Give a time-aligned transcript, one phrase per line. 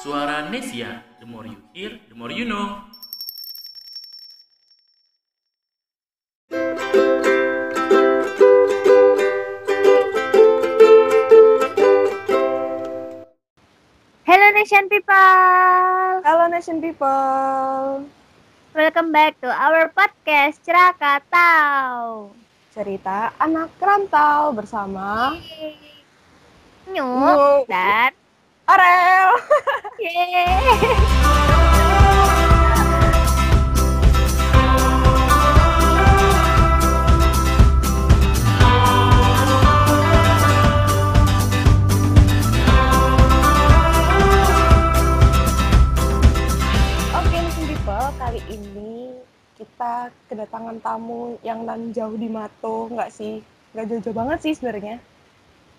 [0.00, 2.88] Suara Nesia, the more you hear, the more you know.
[14.24, 15.12] Hello Nation people,
[16.24, 18.08] Halo Nation People,
[18.72, 22.32] welcome back to our podcast Cerakatau.
[22.72, 25.36] cerita anak rantau bersama
[26.88, 27.68] Nyu Nyu.
[27.68, 28.19] dan
[28.70, 28.86] People,
[48.22, 49.18] kali ini
[49.58, 53.42] kita kedatangan tamu yang nan jauh di Mato, nggak sih?
[53.74, 55.02] Nggak jauh-jauh banget sih sebenarnya.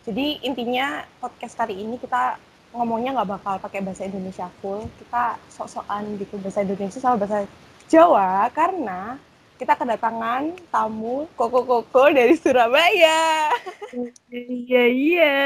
[0.03, 6.15] Jadi intinya podcast kali ini kita ngomongnya nggak bakal pakai bahasa Indonesia full, kita sok-sokan
[6.19, 7.43] gitu bahasa Indonesia sama bahasa
[7.91, 9.19] Jawa karena
[9.59, 13.51] kita kedatangan tamu koko-koko dari Surabaya.
[14.31, 15.37] Iya iya.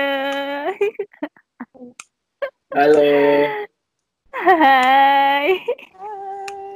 [2.72, 3.02] Halo,
[4.36, 5.64] Hai.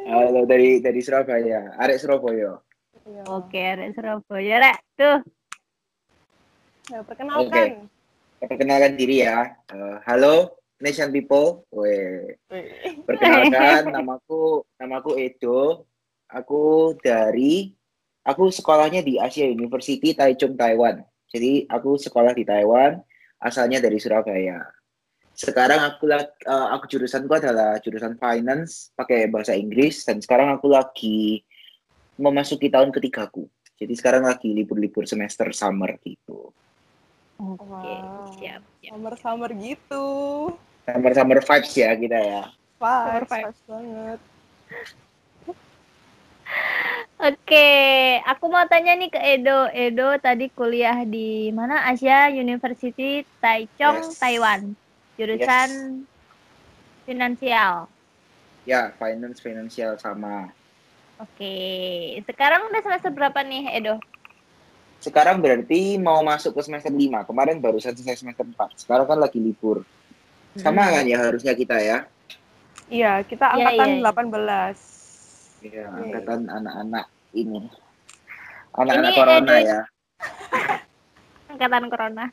[0.10, 2.58] halo dari dari Surabaya, Arek Surabaya.
[3.06, 3.24] Iya.
[3.30, 4.78] Oke, ada Surabaya rek.
[4.98, 5.20] Tuh.
[6.90, 7.86] Nah, perkenalkan.
[8.40, 9.52] Perkenalkan diri ya.
[9.68, 11.68] Eh, halo, Nation People.
[11.76, 12.40] Weh,
[13.04, 15.84] perkenalkan namaku namaku Edo.
[16.32, 17.76] Aku dari
[18.24, 21.04] aku sekolahnya di Asia University Taichung Taiwan.
[21.30, 22.96] Jadi aku sekolah di Taiwan,
[23.44, 24.64] asalnya dari Surabaya.
[25.36, 31.44] Sekarang aku eh, aku jurusanku adalah jurusan finance pakai bahasa Inggris dan sekarang aku lagi
[32.16, 33.52] memasuki tahun ketigaku.
[33.80, 36.52] Jadi sekarang lagi libur-libur semester summer gitu.
[37.40, 38.36] Oke, Wow.
[38.36, 38.92] siap, siap.
[38.92, 40.06] Summer-summer gitu.
[40.84, 42.44] Summer-summer vibes ya kita ya.
[42.76, 43.32] Vibes, vibes.
[43.32, 44.20] vibes banget.
[47.20, 47.70] Oke,
[48.24, 49.68] aku mau tanya nih ke Edo.
[49.72, 51.88] Edo tadi kuliah di mana?
[51.88, 54.20] Asia University Taichung, Yes.
[54.20, 54.76] Taiwan.
[55.20, 55.70] Jurusan
[57.04, 57.88] finansial.
[58.64, 60.52] Ya, finance finansial sama.
[61.20, 61.56] Oke,
[62.24, 64.00] sekarang udah semester berapa nih, Edo?
[65.00, 67.24] Sekarang berarti mau masuk ke semester 5.
[67.24, 68.84] Kemarin baru selesai semester 4.
[68.84, 69.88] Sekarang kan lagi libur.
[70.60, 70.94] Sama Hmm.
[71.00, 72.04] kan ya harusnya kita ya.
[72.90, 74.02] Iya, kita Iya, angkatan iya.
[74.04, 74.78] 18.
[75.64, 77.62] Iya, angkatan anak-anak ini.
[78.76, 79.80] Anak-anak corona ya.
[81.50, 82.26] Angkatan Corona.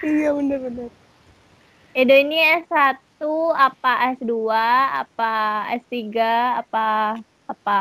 [0.00, 0.90] Iya, bener-bener.
[1.94, 3.20] Edo ini S1
[3.54, 4.32] apa S2
[4.90, 5.32] apa
[5.82, 6.02] S3
[6.60, 6.86] apa
[7.46, 7.78] apa?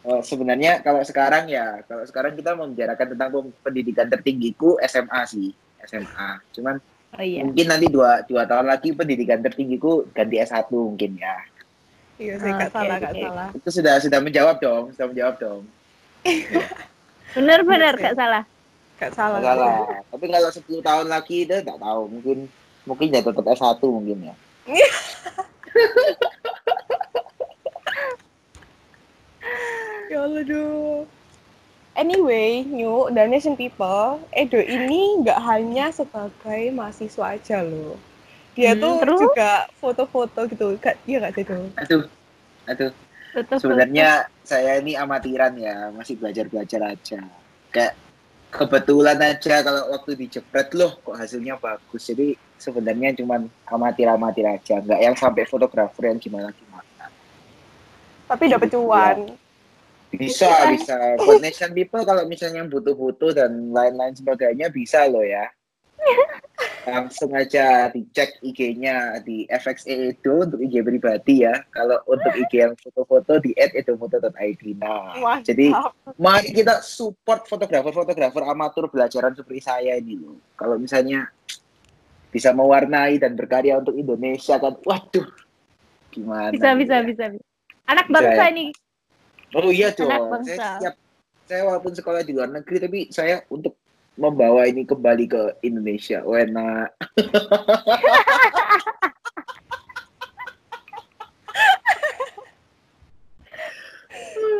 [0.00, 3.28] Oh, sebenarnya kalau sekarang ya, kalau sekarang kita membicarakan tentang
[3.60, 5.52] pendidikan tertinggiku SMA sih,
[5.84, 6.40] SMA.
[6.56, 6.80] Cuman
[7.10, 7.42] Oh iya.
[7.42, 11.36] mungkin nanti dua, dua tahun lagi pendidikan tertinggiku ganti S1 mungkin ya.
[12.22, 13.22] Iya, saya nggak Oke, salah, nggak oke.
[13.26, 13.48] salah.
[13.50, 15.62] Itu sudah sudah menjawab dong, sudah menjawab dong.
[17.34, 18.04] Bener-bener Oke.
[18.06, 18.42] gak salah.
[19.00, 19.38] Nggak salah.
[19.42, 19.78] Nggak salah.
[20.06, 22.38] Tapi kalau 10 tahun lagi itu nggak tahu, mungkin
[22.86, 24.34] mungkin ya tetap S1 mungkin ya.
[30.10, 31.06] Ya Allah, duh.
[31.94, 37.94] Anyway, New Nation People, Edo ini nggak hanya sebagai mahasiswa aja loh.
[38.58, 39.20] Dia Hmm, tuh terus?
[39.30, 40.74] juga foto-foto gitu.
[40.82, 41.56] Kak, iya nggak sih, Do?
[41.78, 42.04] Aduh,
[42.66, 42.90] aduh.
[43.54, 47.22] Sebenarnya saya ini amatiran ya, masih belajar-belajar aja.
[47.70, 47.94] Kayak
[48.50, 52.02] kebetulan aja kalau waktu dijepret loh kok hasilnya bagus.
[52.02, 57.06] Jadi sebenarnya cuman amatir-amatir aja, nggak yang sampai fotografer yang gimana-gimana.
[58.26, 59.38] Tapi dapat cuan.
[60.10, 60.96] Bisa, bisa.
[61.22, 65.46] Buat Nation People kalau misalnya butuh-butuh dan lain-lain sebagainya bisa loh ya.
[66.90, 71.62] Langsung aja dicek IG-nya di FXE Edo untuk IG pribadi ya.
[71.70, 74.62] Kalau untuk IG yang foto-foto di @edofoto.id.
[74.80, 75.70] Nah, jadi
[76.18, 80.40] mari kita support fotografer-fotografer amatur belajaran seperti saya ini loh.
[80.58, 81.30] Kalau misalnya
[82.34, 85.26] bisa mewarnai dan berkarya untuk Indonesia kan, waduh,
[86.10, 86.50] gimana?
[86.50, 87.02] Bisa, nih bisa, ya?
[87.06, 87.46] bisa, bisa.
[87.90, 88.50] Anak bangsa ya?
[88.54, 88.66] ini.
[89.54, 90.30] Oh iya dong.
[90.46, 90.94] Saya siap.
[91.50, 93.74] Saya walaupun sekolah di luar negeri tapi saya untuk
[94.14, 96.22] membawa ini kembali ke Indonesia.
[96.22, 96.86] Wena.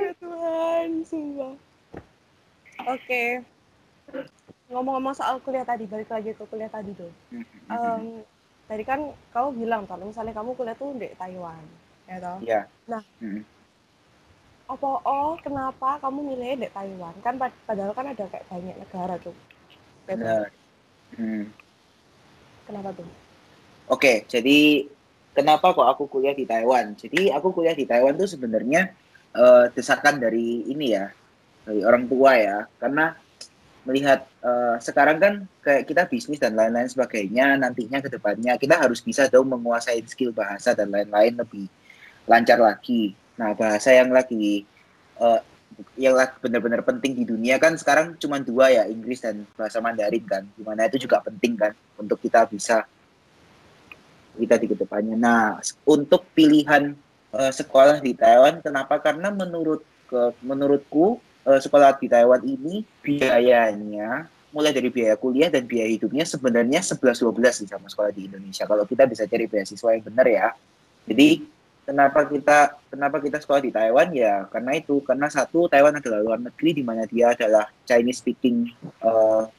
[0.00, 1.54] Ya Tuhan, sumpah.
[2.90, 3.44] Oke.
[4.70, 7.10] Ngomong-ngomong soal kuliah tadi, balik lagi ke kuliah tadi tuh.
[7.70, 8.26] Em,
[8.66, 11.62] tadi kan kamu bilang kalau misalnya kamu kuliah tuh di Taiwan,
[12.10, 12.38] ya toh?
[12.42, 12.60] Ya.
[12.90, 13.02] Nah.
[13.22, 13.42] Mm.
[14.70, 17.14] Apa oh kenapa kamu milih di Taiwan?
[17.26, 19.34] Kan pad- padahal kan ada kayak banyak negara tuh.
[20.06, 20.54] Benar.
[21.18, 21.50] Hmm.
[22.70, 23.08] Kenapa tuh?
[23.90, 24.86] Oke, jadi
[25.34, 26.94] kenapa kok aku kuliah di Taiwan?
[26.94, 28.94] Jadi aku kuliah di Taiwan tuh sebenarnya
[29.34, 31.10] uh, desakan dari ini ya,
[31.66, 33.18] dari orang tua ya, karena
[33.82, 35.34] melihat uh, sekarang kan
[35.66, 40.36] kayak kita bisnis dan lain-lain sebagainya nantinya ke depannya kita harus bisa dong menguasai skill
[40.36, 41.66] bahasa dan lain-lain lebih
[42.30, 43.16] lancar lagi.
[43.40, 44.68] Nah bahasa yang lagi
[45.16, 45.40] uh,
[45.96, 46.12] yang
[46.44, 50.60] benar-benar penting di dunia kan sekarang cuma dua ya Inggris dan bahasa Mandarin kan di
[50.60, 52.84] mana itu juga penting kan untuk kita bisa
[54.36, 55.16] kita di ke depannya.
[55.16, 55.56] Nah
[55.88, 56.92] untuk pilihan
[57.32, 59.00] uh, sekolah di Taiwan kenapa?
[59.00, 61.16] Karena menurut ke, menurutku
[61.48, 67.70] uh, sekolah di Taiwan ini biayanya mulai dari biaya kuliah dan biaya hidupnya sebenarnya 11-12
[67.70, 68.66] sama sekolah di Indonesia.
[68.66, 70.48] Kalau kita bisa cari beasiswa yang benar ya.
[71.06, 71.46] Jadi
[71.90, 74.14] kenapa kita kenapa kita sekolah di Taiwan?
[74.14, 75.02] Ya karena itu.
[75.02, 78.70] Karena satu Taiwan adalah luar negeri di mana dia adalah Chinese speaking
[79.02, 79.50] uh,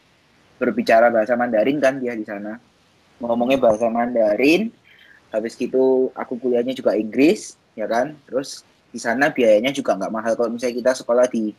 [0.56, 2.56] berbicara bahasa Mandarin kan dia di sana.
[3.20, 4.72] Ngomongnya bahasa Mandarin.
[5.32, 8.16] Habis gitu aku kuliahnya juga Inggris ya kan?
[8.24, 10.34] Terus di sana biayanya juga nggak mahal.
[10.40, 11.52] Kalau misalnya kita sekolah di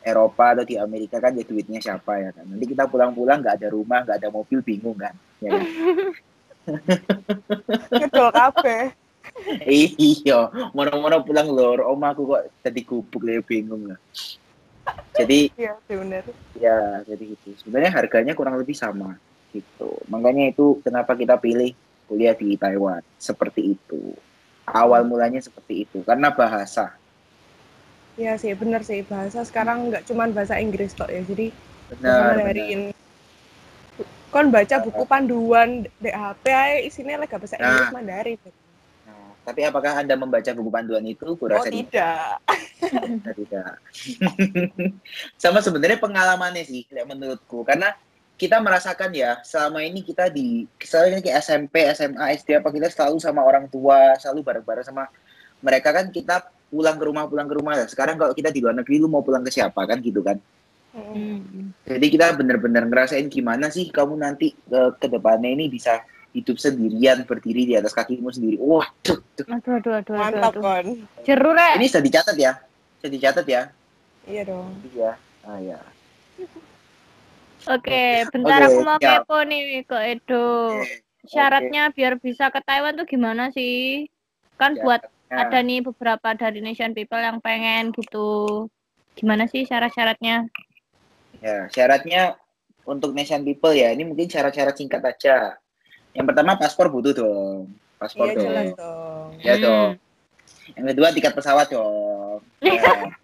[0.00, 2.46] Eropa atau di Amerika kan ya duitnya siapa ya kan?
[2.46, 5.14] Nanti kita pulang-pulang nggak ada rumah nggak ada mobil bingung kan?
[5.42, 5.66] Ya kan?
[8.02, 8.99] Betul kafe.
[9.66, 10.40] iya
[10.72, 14.00] mana-mana pulang lor om aku kok tadi gubuk ya bingung lah
[15.14, 16.24] jadi Iya, benar.
[16.56, 19.16] ya jadi gitu sebenarnya harganya kurang lebih sama
[19.50, 21.74] gitu makanya itu kenapa kita pilih
[22.06, 24.14] kuliah di Taiwan seperti itu
[24.66, 26.94] awal mulanya seperti itu karena bahasa
[28.18, 29.00] Iya sih, benar sih.
[29.00, 31.24] Bahasa sekarang nggak cuma bahasa Inggris toh ya.
[31.24, 31.54] Jadi
[31.88, 32.36] benar.
[32.36, 32.92] Mandarin.
[34.28, 37.64] Kon baca buku panduan DHP aja isinya lagi bahasa Nah.
[37.64, 38.38] Inggris Mandarin.
[39.40, 42.38] Tapi apakah anda membaca buku panduan itu Oh kurasa tidak.
[42.80, 43.72] tidak tidak
[45.42, 47.92] sama sebenarnya pengalamannya sih kayak menurutku karena
[48.40, 53.20] kita merasakan ya selama ini kita di misalnya kayak SMP SMA SD apa kita selalu
[53.20, 55.04] sama orang tua selalu bareng-bareng sama
[55.60, 58.76] mereka kan kita pulang ke rumah pulang ke rumah ya sekarang kalau kita di luar
[58.80, 60.40] negeri lu mau pulang ke siapa kan gitu kan
[60.90, 61.06] Mm.
[61.06, 61.66] Hmm.
[61.86, 67.26] jadi kita bener-bener ngerasain gimana sih kamu nanti ke, ke depannya ini bisa hidup sendirian
[67.26, 69.44] berdiri di atas kakimu sendiri wah tuh, tuh.
[69.50, 70.62] Aduh, aduh, aduh, aduh, Mantap aduh.
[70.62, 70.86] kon.
[71.26, 71.74] Jeru, Rek.
[71.82, 72.52] ini sudah dicatat ya
[73.00, 73.62] sudah dicatat ya
[74.28, 74.70] Iya dong.
[74.94, 75.12] iya
[75.42, 75.80] ah ya
[77.68, 79.28] Oke, bentar Oke, aku mau siap.
[79.28, 80.80] kepo nih ke Edo.
[81.28, 84.08] Syaratnya biar bisa ke Taiwan tuh gimana sih?
[84.56, 88.66] Kan buat Nah, ada nih beberapa dari Nation People yang pengen gitu.
[89.14, 90.50] Gimana sih syarat-syaratnya?
[91.38, 92.34] Ya, syaratnya
[92.82, 95.54] untuk nation people ya, ini mungkin syarat-syarat singkat aja.
[96.14, 97.70] Yang pertama paspor butuh dong.
[97.96, 98.44] Paspor Iya dong.
[98.44, 99.28] jelas dong.
[99.40, 99.62] Ya Hmm.
[99.62, 99.90] dong.
[100.74, 102.40] Yang kedua tiket pesawat dong.
[102.62, 102.82] Ya.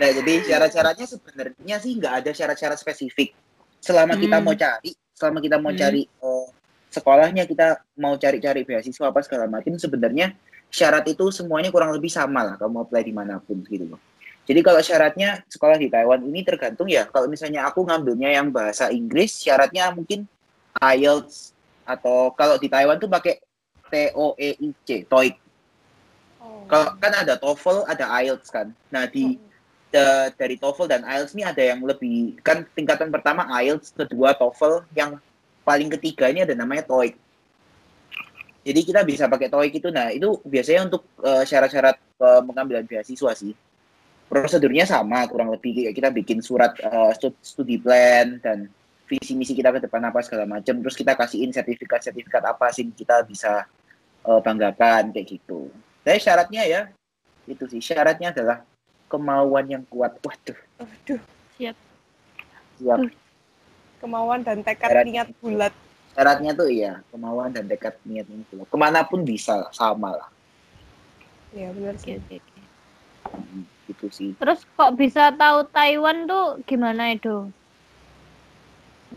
[0.00, 3.36] Nah, jadi syarat-syaratnya sebenarnya sih nggak ada syarat-syarat spesifik.
[3.84, 4.48] Selama kita Hmm.
[4.48, 5.80] mau cari, selama kita mau Hmm.
[5.80, 6.46] cari eh,
[6.88, 10.32] sekolahnya, kita mau cari-cari beasiswa apa segala macam, sebenarnya
[10.72, 14.00] syarat itu semuanya kurang lebih sama lah kalau mau apply di mana pun gitu loh.
[14.48, 17.04] Jadi kalau syaratnya sekolah di Taiwan ini tergantung ya.
[17.04, 20.24] Kalau misalnya aku ngambilnya yang bahasa Inggris, syaratnya mungkin
[20.80, 21.52] IELTS
[21.90, 23.42] atau kalau di Taiwan tuh pakai
[23.90, 25.34] TOEIC, TOEIC.
[26.38, 26.62] Oh.
[26.70, 28.70] Kalau kan ada TOEFL, ada IELTS kan.
[28.94, 29.34] Nah di
[29.90, 34.86] da- dari TOEFL dan IELTS ini ada yang lebih kan tingkatan pertama IELTS, kedua TOEFL,
[34.94, 35.18] yang
[35.66, 37.18] paling ketiga ini ada namanya TOEIC.
[38.60, 39.88] Jadi kita bisa pakai TOEIC itu.
[39.90, 43.52] Nah itu biasanya untuk eh, syarat-syarat eh, pengambilan beasiswa sih.
[44.30, 46.70] Prosedurnya sama kurang lebih kayak kita bikin surat
[47.18, 48.70] stu- studi plan dan
[49.10, 50.78] visi misi kita ke depan apa segala macam.
[50.78, 53.66] Terus kita kasihin sertifikat-sertifikat apa sih kita bisa
[54.22, 55.66] eh, banggakan kayak gitu.
[56.06, 56.80] Tapi syaratnya ya
[57.50, 58.62] itu sih syaratnya adalah
[59.10, 60.14] kemauan yang kuat.
[60.22, 61.20] Waduh, Aduh,
[61.58, 61.74] siap.
[64.00, 65.74] kemauan dan tekad Syarat- niat bulat.
[66.14, 68.62] Syaratnya tuh iya kemauan dan dekat niat itu.
[68.64, 70.30] Ke mana pun bisa sama lah.
[71.50, 72.14] Iya benar sih.
[72.16, 72.60] oke, oke.
[73.34, 74.30] Hmm, Gitu sih.
[74.38, 77.50] Terus kok bisa tahu Taiwan tuh gimana Edo?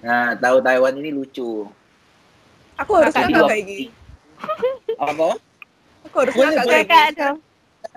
[0.01, 1.69] Nah, tahu Taiwan ini lucu.
[2.79, 3.85] Aku harus Kakak dua- kayak gini.
[5.03, 5.37] Apa?
[6.09, 6.83] Aku harus Boleh, kakak boleh.
[6.83, 7.37] kayak Kakak dong.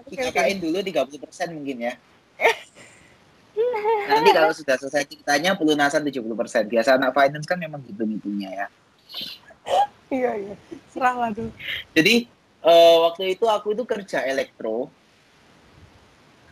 [0.07, 1.95] Dikakain dulu 30% mungkin ya.
[4.11, 6.71] Nanti kalau sudah selesai ceritanya pelunasan 70%.
[6.71, 8.67] Biasa anak finance kan memang gitu ngitungnya ya.
[10.13, 10.55] Iya iya.
[10.95, 11.51] Serah tuh.
[11.97, 12.31] Jadi
[12.63, 14.87] eh, waktu itu aku itu kerja elektro,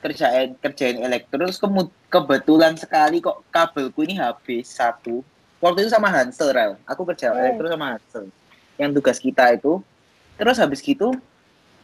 [0.03, 1.59] kerja kerjain elektro, terus
[2.11, 5.23] kebetulan sekali kok kabelku ini habis satu.
[5.65, 6.77] Waktu itu sama Hansel, Rel.
[6.85, 7.41] Aku kerja Oh.
[7.41, 8.29] elektro sama Hansel.
[8.77, 9.81] Yang tugas kita itu.
[10.37, 11.17] Terus habis gitu,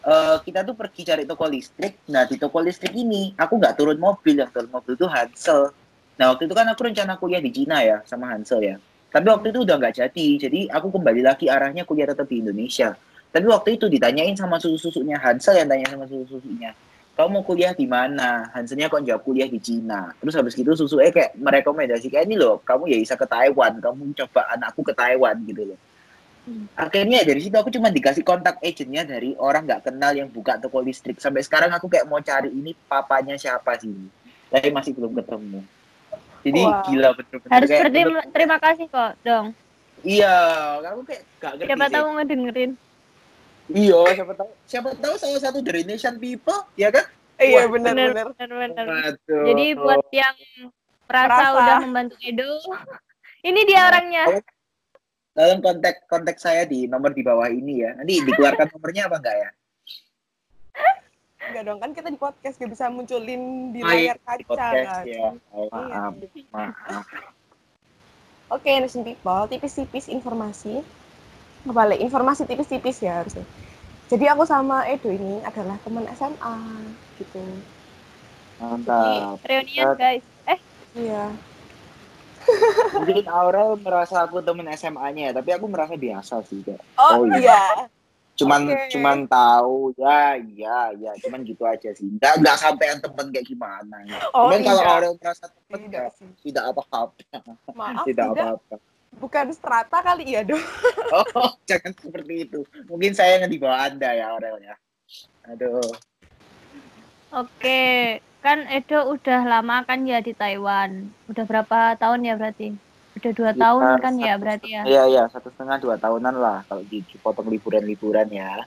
[0.05, 1.97] eh, kita tuh pergi cari toko listrik.
[2.13, 4.37] Nah, di toko listrik ini, aku nggak turun mobil.
[4.37, 5.73] Yang turun mobil itu Hansel.
[6.21, 8.77] Nah, waktu itu kan aku rencana kuliah di Cina ya, sama Hansel ya.
[9.09, 10.27] Tapi waktu itu udah nggak jadi.
[10.37, 12.93] Jadi aku kembali lagi arahnya kuliah tetap di Indonesia.
[13.33, 16.77] Tapi waktu itu ditanyain sama susu-susunya Hansel yang tanya sama susu-susunya.
[17.21, 18.49] Kamu mau kuliah di mana?
[18.57, 20.09] Hanselnya kok jawab kuliah di Cina.
[20.25, 23.77] Terus habis gitu susu eh kayak merekomendasi kayak ini loh, kamu ya bisa ke Taiwan,
[23.77, 25.79] kamu coba anakku ke Taiwan gitu loh.
[26.49, 26.65] Hmm.
[26.73, 30.81] Akhirnya dari situ aku cuma dikasih kontak agentnya dari orang nggak kenal yang buka toko
[30.81, 31.21] listrik.
[31.21, 33.93] Sampai sekarang aku kayak mau cari ini papanya siapa sih.
[34.49, 35.61] Tapi masih belum ketemu.
[36.41, 36.81] Jadi Wah.
[36.89, 37.53] gila bener-bener.
[37.53, 39.47] Harus kayak berterima bener- terima kasih kok dong.
[40.01, 40.37] Iya,
[40.89, 42.71] aku kayak gak ngerti Siapa tahu ngedengerin.
[43.71, 47.07] Iya, siapa tahu siapa tahu salah satu dari Nation People, ya kan?
[47.37, 48.27] Iya Wah, benar Bener, benar.
[48.31, 48.87] bener, bener.
[48.87, 49.45] Waduh.
[49.47, 50.37] Jadi buat yang
[51.07, 51.57] merasa Merasa.
[51.57, 52.51] udah membantu Edo,
[53.43, 54.25] ini dia Nah, orangnya.
[55.31, 57.95] Tolong kontak kontak saya di nomor di bawah ini ya.
[57.95, 59.51] Nanti dikeluarkan nomornya apa enggak ya?
[61.41, 64.37] Enggak dong kan kita di podcast gak bisa munculin di iya, layar kaca.
[64.37, 65.05] Di podcast kan.
[65.07, 65.29] ya.
[65.51, 65.73] Oh, Iya.
[65.73, 66.15] maaf,
[66.53, 67.05] maaf.
[68.51, 70.83] Oke, Nation People, tipis-tipis informasi.
[71.61, 73.45] Kembali, informasi tipis-tipis ya harusnya.
[74.09, 76.57] Jadi aku sama Edo ini adalah teman SMA
[77.17, 77.39] gitu.
[78.59, 79.39] Mantap.
[79.45, 80.25] Reunian guys.
[80.45, 80.59] Eh,
[80.97, 81.31] Iya.
[82.97, 86.83] Mungkin Aurel merasa aku temen SMA-nya ya, tapi aku merasa biasa sih kayak.
[86.97, 87.39] Oh, Oh, iya.
[87.39, 87.63] iya.
[88.35, 88.89] Cuman Oke.
[88.89, 92.09] cuman tahu ya, iya, ya, cuman gitu aja sih.
[92.09, 93.97] Enggak enggak sampai yang temen kayak gimana.
[94.33, 94.93] Oh, cuman kalau tidak.
[94.97, 96.29] Aurel merasa temen Tidak ya, sih.
[96.49, 97.05] tidak apa-apa.
[97.77, 98.45] Maaf, tidak tidak.
[98.49, 98.75] apa-apa.
[99.19, 100.63] Bukan strata kali ya, dong.
[101.11, 102.63] Oh, jangan seperti itu.
[102.87, 104.79] Mungkin saya yang di bawah Anda ya, Aurel ya.
[105.51, 105.83] Aduh.
[107.35, 107.83] oke.
[108.41, 111.11] Kan Edo udah lama kan ya di Taiwan.
[111.27, 112.79] Udah berapa tahun ya berarti?
[113.19, 114.83] Udah dua Sekitar tahun kan ya berarti ya?
[114.87, 118.65] Iya, iya, satu setengah dua tahunan lah kalau di- dipotong liburan-liburan ya.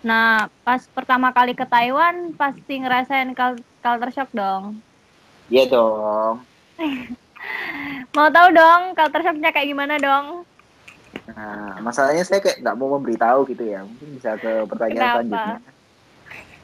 [0.00, 4.80] Nah, pas pertama kali ke Taiwan pasti ngerasain cul- culture shock dong.
[5.50, 6.46] Iya dong.
[8.12, 10.42] Mau tahu dong culture shocknya kayak gimana dong?
[11.30, 13.86] Nah, masalahnya saya kayak nggak mau memberitahu gitu ya.
[13.86, 15.16] Mungkin bisa ke pertanyaan Kenapa?
[15.22, 15.58] selanjutnya.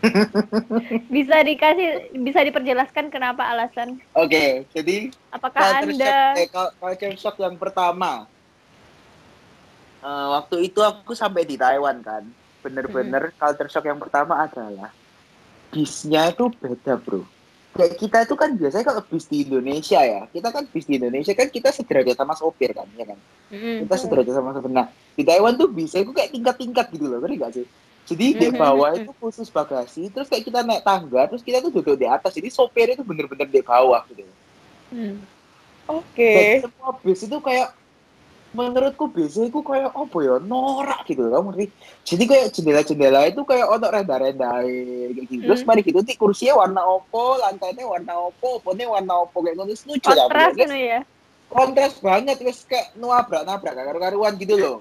[1.10, 3.98] Bisa dikasih, bisa diperjelaskan kenapa alasan?
[4.14, 8.28] Oke, jadi Apakah culture Anda shock, eh, cul- culture shock yang pertama.
[10.04, 12.22] Eh, waktu itu aku sampai di Taiwan kan.
[12.62, 14.92] Bener-bener culture shock yang pertama adalah
[15.72, 17.26] bisnya itu beda bro.
[17.76, 21.32] Kayak kita itu kan biasanya kalau bis di Indonesia ya, kita kan bis di Indonesia
[21.36, 23.18] kan kita sederajat sama sopir kan, ya kan?
[23.52, 23.86] Mm-mm.
[23.86, 24.72] kita sederajat sama sopir.
[24.72, 27.66] Nah, di Taiwan tuh bisa itu kayak tingkat-tingkat gitu loh, ngerti gak sih?
[28.06, 31.98] Jadi di bawah itu khusus bagasi, terus kayak kita naik tangga, terus kita tuh duduk
[31.98, 34.22] di atas, jadi sopir itu bener-bener di bawah gitu.
[34.94, 35.26] Hmm.
[35.90, 36.62] Oke.
[36.62, 37.74] Dan semua bis itu kayak
[38.56, 41.66] menurutku biasanya itu kayak apa ya norak gitu kamu ngerti?
[42.02, 45.44] Jadi kayak jendela-jendela itu kayak ono renda-renda kayak gitu.
[45.44, 45.68] Terus Hmm.
[45.68, 50.10] mari gitu nanti kursinya warna opo lantainya warna opo oponnya warna opo kayak gitu lucu
[50.10, 51.00] lah Kontras gitu ya.
[51.46, 54.76] kontras banget terus kayak nabrak-nabrak gak karu-karuan gitu loh.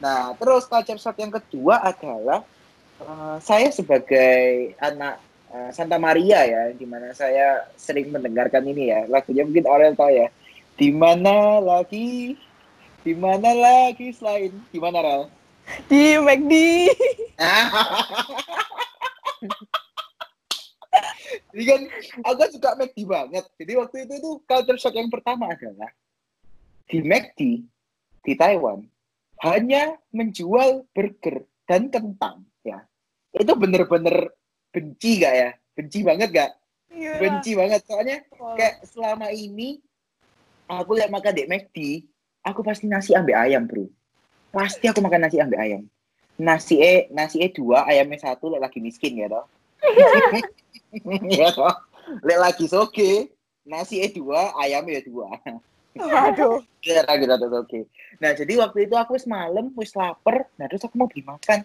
[0.00, 2.42] Nah terus culture shock yang kedua adalah
[2.98, 9.06] eh, saya sebagai anak eh, Santa Maria ya di mana saya sering mendengarkan ini ya
[9.06, 10.28] lagunya mungkin orang tahu ya.
[10.72, 12.34] Di mana lagi
[13.02, 15.22] di mana lagi selain di mana Rel?
[15.90, 16.52] Di McD.
[21.50, 21.80] Jadi kan
[22.22, 23.44] aku suka McD banget.
[23.58, 25.90] Jadi waktu itu tuh culture shock yang pertama adalah
[26.86, 27.40] di McD
[28.22, 28.86] di Taiwan
[29.42, 32.86] hanya menjual burger dan kentang ya.
[33.34, 34.30] Itu bener-bener
[34.70, 35.50] benci gak ya?
[35.74, 36.50] Benci banget gak?
[36.94, 37.18] Iya.
[37.18, 38.22] Benci banget soalnya
[38.54, 39.82] kayak selama ini
[40.70, 41.78] aku lihat makan di McD,
[42.42, 43.88] aku pasti nasi ambek ayam, Bro.
[44.52, 45.82] Pasti aku makan nasi ambek ayam.
[46.36, 49.46] Nasi e nasi e dua, ayamnya satu, lek lagi miskin ya toh.
[51.38, 51.74] ya toh.
[52.26, 53.30] Lek lagi soge,
[53.64, 55.30] nasi e dua, ayamnya dua.
[55.96, 56.60] Waduh.
[56.82, 57.86] Ya lagi satu oke.
[58.18, 61.62] Nah, jadi waktu itu aku semalam wis lapar, nah terus aku mau beli makan.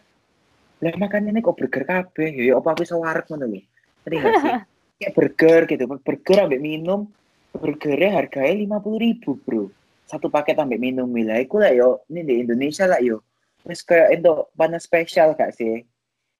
[0.78, 3.66] Lah makan ini kok burger kabeh, ya apa aku iso wareg ngono lho.
[4.06, 4.54] Ngerti gak sih?
[5.02, 7.10] Kayak burger gitu, burger ambek minum,
[7.50, 9.74] burgernya harganya lima puluh ribu bro.
[10.08, 13.22] Satu paket ambek minum, lah iku lah yo, ini di Indonesia lah yo.
[13.68, 15.84] Terus kayak itu panas spesial gak sih?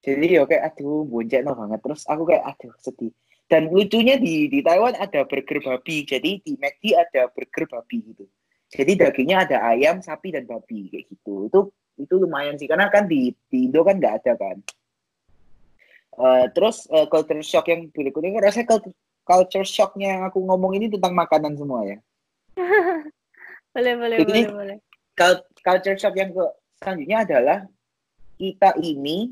[0.00, 1.80] Jadi yo kayak aduh boncekno banget.
[1.84, 3.12] Terus aku kayak aduh sedih.
[3.48, 6.08] Dan lucunya di di Taiwan ada burger babi.
[6.08, 8.24] Jadi di McD ada burger babi gitu.
[8.68, 11.52] Jadi dagingnya ada ayam, sapi dan babi kayak gitu.
[11.52, 11.60] Itu
[11.98, 14.56] itu lumayan sih karena kan di di Indo kan nggak ada kan.
[16.18, 20.90] Eh, terus eh, culture shock yang berikutnya rasanya culture, culture shocknya yang aku ngomong ini
[20.90, 21.98] tentang makanan semua ya.
[23.78, 24.76] Boleh, boleh, Jadi- boleh, boleh.
[25.14, 26.42] Cul- culture shock yang ke
[26.82, 27.58] selanjutnya adalah
[28.34, 29.30] kita ini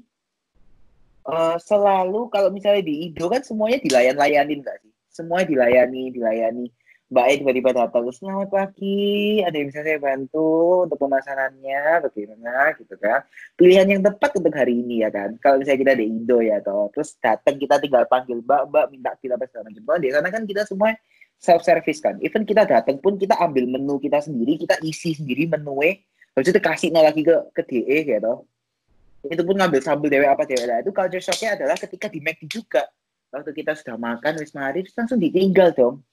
[1.27, 4.95] eh, selalu kalau misalnya di Indo kan semuanya dilayan-layanin nggak sih?
[5.11, 6.71] Semuanya dilayani, dilayani.
[7.07, 12.95] Mbak E tiba-tiba datang, selamat pagi, ada yang bisa saya bantu untuk pemasarannya, bagaimana gitu
[12.99, 13.23] kan.
[13.55, 15.39] Pilihan yang tepat untuk hari ini ya kan.
[15.39, 19.11] Kalau misalnya kita di Indo ya toh, terus datang kita tinggal panggil Mbak, Mbak minta
[19.23, 20.03] kita apa segala macam.
[20.03, 20.95] Di sana kan kita semua
[21.41, 22.17] self service kan.
[22.25, 25.79] Even kita datang pun kita ambil menu kita sendiri, kita isi sendiri menu
[26.37, 28.45] habis itu kasih lagi ke ke DE toh.
[29.27, 30.85] Itu pun ngambil sambal dewe apa dewe lah.
[30.85, 32.85] Itu culture shocknya adalah ketika di McD juga.
[33.33, 36.05] Waktu kita sudah makan, wis mari, terus langsung ditinggal dong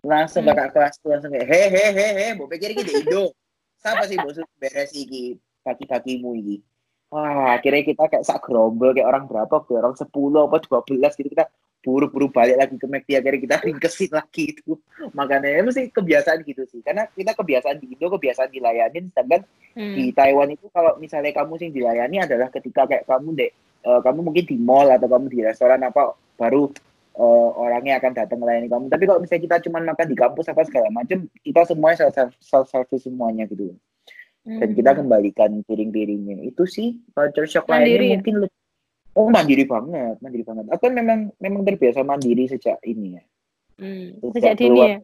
[0.00, 0.52] langsung hmm.
[0.56, 3.36] kakak kelas tuh langsung kayak he he he he mau pikir ini Indo
[3.80, 6.56] siapa sih bos beres iki kaki-kakimu iki
[7.12, 11.12] wah akhirnya kita kayak sak gerombol kayak orang berapa kayak orang sepuluh apa dua belas
[11.16, 14.72] gitu kita buru-buru balik lagi ke McD akhirnya kita ringkesin lagi itu
[15.16, 19.42] makanya itu sih kebiasaan gitu sih karena kita kebiasaan di Indo kebiasaan dilayanin sedangkan
[19.76, 19.94] hmm.
[19.96, 23.52] di Taiwan itu kalau misalnya kamu sih dilayani adalah ketika kayak kamu dek
[23.88, 26.68] uh, kamu mungkin di mall atau kamu di restoran apa baru
[27.16, 28.86] uh, orangnya akan datang melayani kamu.
[28.88, 32.66] Tapi kalau misalnya kita cuma makan di kampus apa segala macam, kita semuanya self self
[32.72, 33.74] service semuanya gitu.
[34.40, 34.98] Dan kita hmm.
[35.04, 36.48] kembalikan piring-piringnya.
[36.48, 38.16] Itu sih culture shock lainnya ya?
[38.16, 38.59] mungkin lebih
[39.18, 40.70] Oh mandiri banget, mandiri banget.
[40.70, 43.24] Aku kan memang memang terbiasa mandiri sejak ini ya.
[43.80, 44.14] Hmm.
[44.30, 44.98] Sejak, sejak dini ya.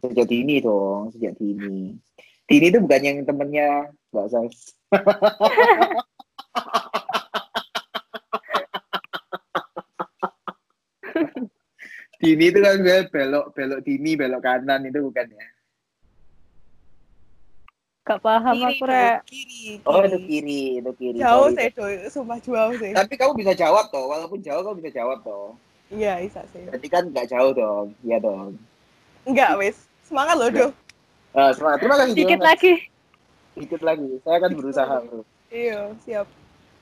[0.00, 1.96] Sejak dini dong, sejak dini.
[2.44, 4.56] Dini itu bukan yang temennya Mbak Sas.
[12.24, 15.46] Dini itu kan gue belok belok Dini belok kanan itu bukan ya?
[18.04, 19.08] Gak paham kiri, aku re.
[19.24, 21.18] Kiri, Oh itu kiri, itu kiri.
[21.24, 21.94] Jauh sih, coy.
[22.12, 22.92] Sumpah jauh sih.
[22.92, 25.56] Tapi kamu bisa jawab toh, walaupun jauh kamu bisa jawab toh.
[25.88, 26.68] Iya, bisa sih.
[26.68, 28.60] Berarti kan nggak jauh dong, iya dong.
[29.24, 29.88] Enggak, wes.
[30.04, 30.66] Semangat loh, Do.
[31.32, 31.78] Uh, semangat.
[31.80, 32.12] Terima kasih.
[32.12, 32.72] Sedikit lagi.
[33.56, 34.08] Sedikit lagi.
[34.20, 35.20] Saya akan berusaha, bro.
[35.48, 36.26] Iya, siap.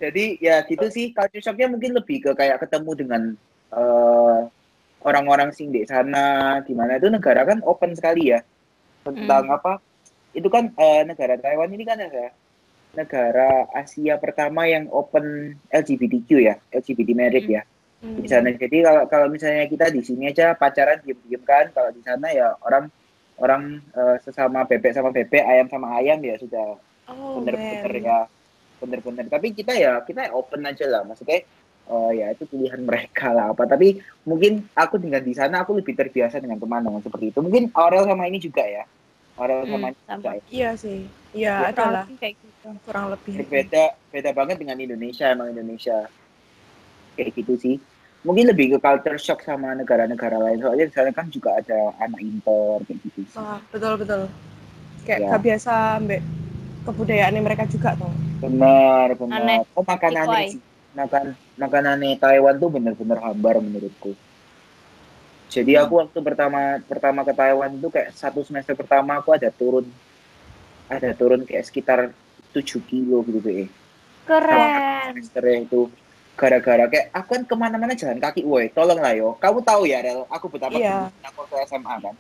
[0.03, 3.23] Jadi ya gitu sih, culture shocknya mungkin lebih ke kayak ketemu dengan
[3.71, 4.51] uh,
[5.07, 8.43] orang-orang sing di sana di mana itu negara kan open sekali ya
[9.07, 9.57] tentang hmm.
[9.59, 9.73] apa
[10.33, 12.33] itu kan uh, negara Taiwan ini kan ada
[12.93, 17.63] negara Asia pertama yang open LGBTQ ya LGBT marriage ya.
[18.03, 18.19] Hmm.
[18.19, 18.51] di sana.
[18.51, 21.71] Jadi kalau kalau misalnya kita di sini aja pacaran diem-diem kan.
[21.71, 22.91] Kalau di sana ya orang
[23.39, 26.77] orang uh, sesama bebek sama bebek ayam sama ayam ya sudah
[27.09, 28.19] oh, bener-bener ya
[28.83, 29.25] bener-bener.
[29.31, 31.07] Tapi kita ya kita open aja lah.
[31.07, 31.47] Maksudnya
[31.87, 33.71] oh ya itu pilihan mereka lah apa.
[33.71, 37.39] Tapi mungkin aku tinggal di sana aku lebih terbiasa dengan pemandangan seperti itu.
[37.39, 38.83] Mungkin Aurel sama ini juga ya
[39.43, 40.43] Hmm, sama ini juga ya?
[40.51, 40.99] iya sih.
[41.33, 43.35] Iya ya, adalah kayak gitu kurang lebih.
[43.49, 45.27] Beda beda banget dengan Indonesia.
[45.33, 45.99] Emang Indonesia
[47.17, 47.77] kayak gitu sih.
[48.23, 50.63] Mungkin lebih ke culture shock sama negara-negara lain.
[50.63, 53.41] Soalnya di sana kan juga ada anak impor kayak gitu sih.
[53.43, 54.23] Ah, betul betul.
[55.03, 55.29] Kayak ya.
[55.35, 56.21] gak biasa ambek
[56.87, 59.39] kebudayaan mereka juga tuh benar benar.
[59.39, 59.59] Aneh.
[59.79, 60.61] oh makanannya sih.
[60.93, 61.25] Makan
[61.57, 64.13] makanannya Taiwan tuh bener-bener hambar menurutku.
[65.53, 69.85] Jadi aku waktu pertama pertama ke Taiwan itu kayak satu semester pertama aku ada turun
[70.89, 72.09] ada turun kayak sekitar
[72.57, 73.69] 7 kilo gitu deh.
[74.25, 75.13] Keren.
[75.13, 75.93] Semester itu
[76.33, 79.37] gara-gara kayak aku kan ke mana-mana jalan kaki, woi tolong lah yo.
[79.37, 81.13] Kamu tahu ya Rel, aku betapa iya.
[81.21, 82.17] aku ke SMA kan.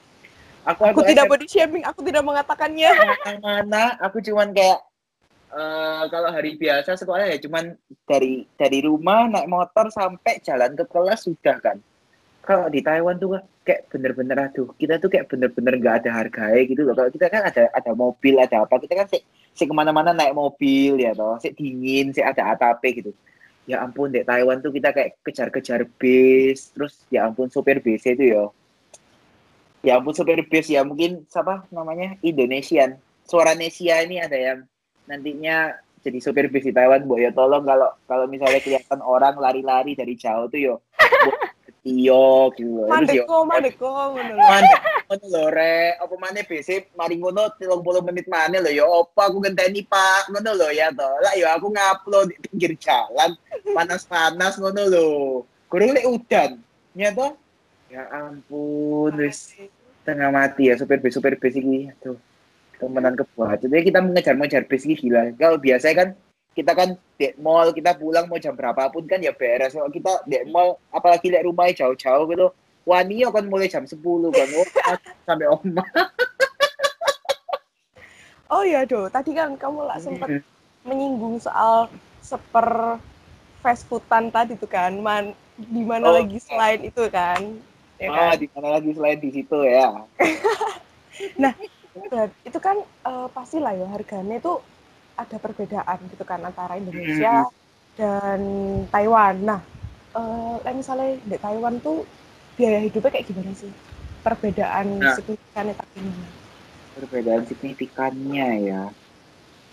[0.62, 2.92] Aku, aku, aku tidak body shaming, aku tidak mengatakannya.
[3.42, 4.78] Mana, aku cuman kayak
[5.52, 7.76] uh, kalau hari biasa sekolah ya cuman
[8.08, 11.78] dari dari rumah naik motor sampai jalan ke kelas sudah kan
[12.42, 16.82] kalau di Taiwan tuh kayak bener-bener aduh kita tuh kayak bener-bener nggak ada harganya gitu
[16.82, 16.94] loh.
[16.98, 19.22] Kalau kita kan ada ada mobil ada apa kita kan sih
[19.54, 23.14] si ke mana-mana naik mobil ya toh si dingin si ada atap gitu.
[23.70, 28.34] Ya ampun di Taiwan tuh kita kayak kejar-kejar bis terus ya ampun sopir bis itu
[28.34, 28.50] ya.
[29.86, 32.18] Ya ampun sopir bis ya mungkin siapa namanya?
[32.26, 32.98] Indonesian.
[33.22, 34.66] Suara Nesia ini ada yang
[35.06, 39.94] nantinya jadi sopir bis di Taiwan, Bu, ya tolong kalau kalau misalnya kelihatan orang lari-lari
[39.94, 40.74] dari jauh tuh yo
[41.82, 42.86] iyo gitu loh.
[42.86, 44.46] Mandeko, mandeko ngono lho.
[44.46, 49.42] Mandeko lho re, apa maneh BC mari ngono 30 menit maneh lho ya apa aku
[49.42, 51.10] ngenteni Pak ngono lho ya to.
[51.22, 53.34] Lah ya aku ngupload di pinggir jalan
[53.74, 55.08] panas-panas ngono lho.
[55.66, 56.50] Kurang lek udan.
[56.94, 57.34] Nyata
[57.90, 59.58] ya ampun wis
[60.06, 61.90] tengah mati ya supir bis supir bis iki.
[61.90, 62.18] Aduh
[62.78, 63.62] temenan kebuat.
[63.62, 65.30] Jadi kita mengejar-mengejar bis gila.
[65.38, 66.18] Kalau biasa kan
[66.52, 69.72] kita kan di mall kita pulang mau jam berapapun kan ya beres.
[69.72, 72.48] Kalau kita di mall apalagi lihat rumahnya jauh-jauh gitu.
[72.82, 73.94] Wani kan mulai jam 10
[74.34, 74.66] kan oh,
[75.22, 75.86] sampai oma.
[78.52, 80.42] oh iya do, tadi kan kamu lah sempat
[80.82, 81.86] menyinggung soal
[82.18, 82.98] seper
[83.62, 87.38] fast foodan tadi tuh kan, man di mana oh, lagi selain itu kan?
[88.02, 88.42] Ya ah, kan?
[88.42, 90.02] di mana lagi selain di situ ya.
[91.42, 91.54] nah,
[92.42, 94.58] itu kan uh, pastilah ya harganya itu
[95.16, 97.96] ada perbedaan gitu kan antara Indonesia mm-hmm.
[98.00, 98.40] dan
[98.88, 99.36] Taiwan.
[99.44, 99.60] Nah,
[100.16, 102.04] uh, misalnya di Taiwan tuh
[102.56, 103.72] biaya hidupnya kayak gimana sih?
[104.22, 106.26] Perbedaan nah, signifikannya tak gimana?
[106.92, 108.82] Perbedaan signifikannya ya.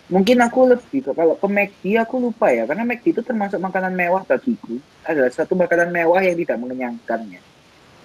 [0.10, 3.94] Mungkin aku lebih ke kalau ke McD aku lupa ya, karena McD itu termasuk makanan
[3.94, 4.82] mewah bagiku.
[5.06, 7.42] Adalah satu makanan mewah yang tidak mengenyangkan ya.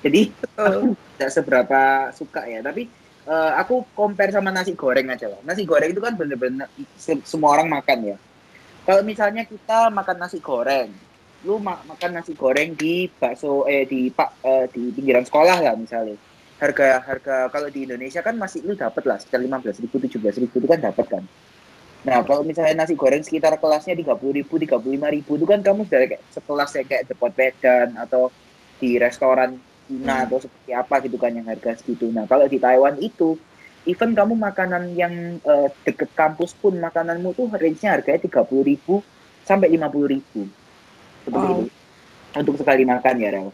[0.04, 0.28] Jadi
[0.60, 2.92] aku tidak seberapa suka ya, tapi
[3.26, 5.40] uh, aku compare sama nasi goreng aja lah.
[5.44, 8.16] Nasi goreng itu kan bener-bener se- semua orang makan ya.
[8.84, 10.92] Kalau misalnya kita makan nasi goreng,
[11.44, 15.74] lu ma makan nasi goreng di bakso eh di pak eh, di pinggiran sekolah lah
[15.76, 16.20] misalnya.
[16.54, 20.22] Harga harga kalau di Indonesia kan masih lu dapat lah sekitar lima belas ribu tujuh
[20.22, 21.24] belas ribu itu kan dapat kan.
[22.04, 25.48] Nah kalau misalnya nasi goreng sekitar kelasnya tiga puluh ribu tiga puluh lima ribu itu
[25.48, 28.28] kan kamu sudah kayak sekelas kayak Depot Medan atau
[28.76, 32.08] di restoran Cina atau seperti apa gitu kan yang harga segitu.
[32.08, 33.36] Nah kalau di Taiwan itu
[33.84, 39.04] even kamu makanan yang uh, deket kampus pun makananmu tuh range-nya harganya tiga puluh ribu
[39.44, 40.48] sampai lima puluh ribu
[41.24, 41.60] seperti Wow.
[41.64, 41.68] itu
[42.40, 43.48] untuk sekali makan ya Rel.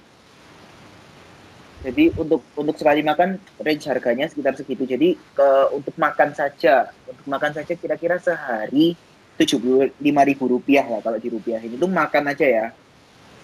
[1.80, 4.84] Jadi untuk untuk sekali makan range harganya sekitar segitu.
[4.84, 8.94] Jadi ke untuk makan saja untuk makan saja kira-kira sehari
[9.40, 12.66] tujuh puluh lima ribu rupiah lah kalau di rupiah ini tuh makan aja ya.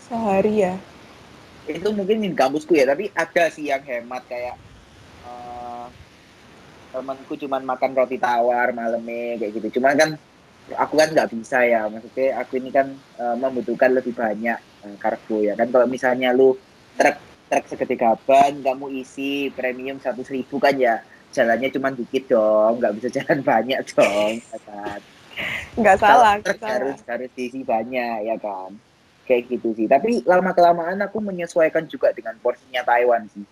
[0.05, 0.77] Sehari ya.
[1.67, 4.55] Itu mungkin di kampusku ya tapi ada sih yang hemat kayak
[5.27, 5.87] eh,
[6.95, 9.79] temanku cuman makan roti tawar malamnya kayak gitu.
[9.79, 10.11] Cuman kan
[10.75, 15.43] aku kan nggak bisa ya maksudnya aku ini kan eh, membutuhkan lebih banyak eh, karbo
[15.43, 15.59] ya.
[15.59, 16.55] Kan kalau misalnya lu
[16.95, 17.19] truk
[17.51, 21.03] truk segede gaban kamu isi premium satu ribu kan ya
[21.35, 25.01] jalannya cuma dikit dong nggak bisa jalan banyak dong ya kan?
[25.77, 26.71] Nggak salah, salah.
[26.81, 28.73] harus harus diisi banyak ya kan
[29.27, 33.45] kayak gitu sih tapi lama kelamaan aku menyesuaikan juga dengan porsinya Taiwan sih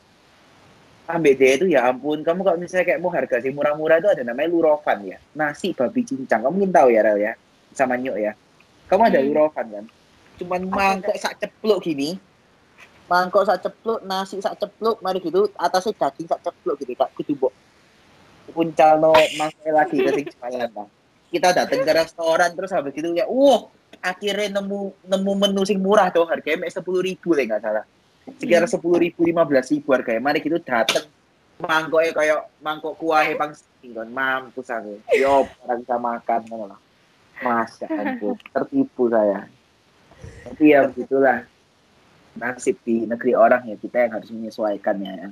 [1.05, 4.25] Ambek dia itu ya ampun, kamu kalau misalnya kayak mau harga sih murah-murah itu ada
[4.25, 5.21] namanya lurofan ya.
[5.37, 7.33] Nasi babi cincang, kamu mungkin tahu ya Rel ya,
[7.77, 8.33] sama Nyuk ya.
[8.89, 9.29] Kamu ada Hmm.
[9.29, 9.85] lurofan kan?
[10.41, 12.17] Cuman mangkok sak cepluk gini,
[13.05, 17.37] mangkok sak cepluk, nasi sak cepluk, mari gitu, atasnya daging sak cepluk gitu, tak kudu
[17.37, 17.53] mbok.
[18.57, 20.89] Puncal no mangkok lagi ke sing jualan lah.
[21.29, 23.69] Kita datang ke restoran terus habis itu ya, wah
[24.01, 27.85] akhirnya nemu nemu menu sing murah tuh harganya sepuluh ribu lah nggak salah.
[28.41, 30.23] Sekitar sepuluh ribu lima belas ribu harganya.
[30.23, 31.05] Mari gitu dateng.
[31.61, 34.09] Mangkoknya kayak mangkok kuahnya pang kan.
[34.09, 34.99] Mampus aku.
[35.15, 36.81] Yo orang bisa makan ngono lah.
[37.45, 38.35] Masya ampun.
[38.55, 39.47] Tertipu saya.
[40.49, 41.45] Tapi ya begitulah.
[42.35, 45.29] Nasib di negeri orang ya kita yang harus menyesuaikannya ya.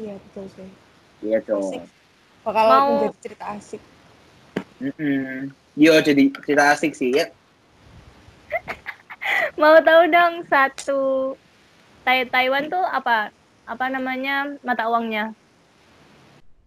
[0.00, 0.68] Iya betul sih.
[1.20, 1.84] iya dong
[2.40, 3.82] Bakal Mau- menjadi cerita asik.
[4.80, 5.52] Mm-mm.
[5.76, 7.28] yo jadi cerita asik sih ya
[9.56, 11.00] Mau tahu dong satu
[12.00, 13.30] Tai Taiwan tuh apa?
[13.64, 15.32] Apa namanya mata uangnya?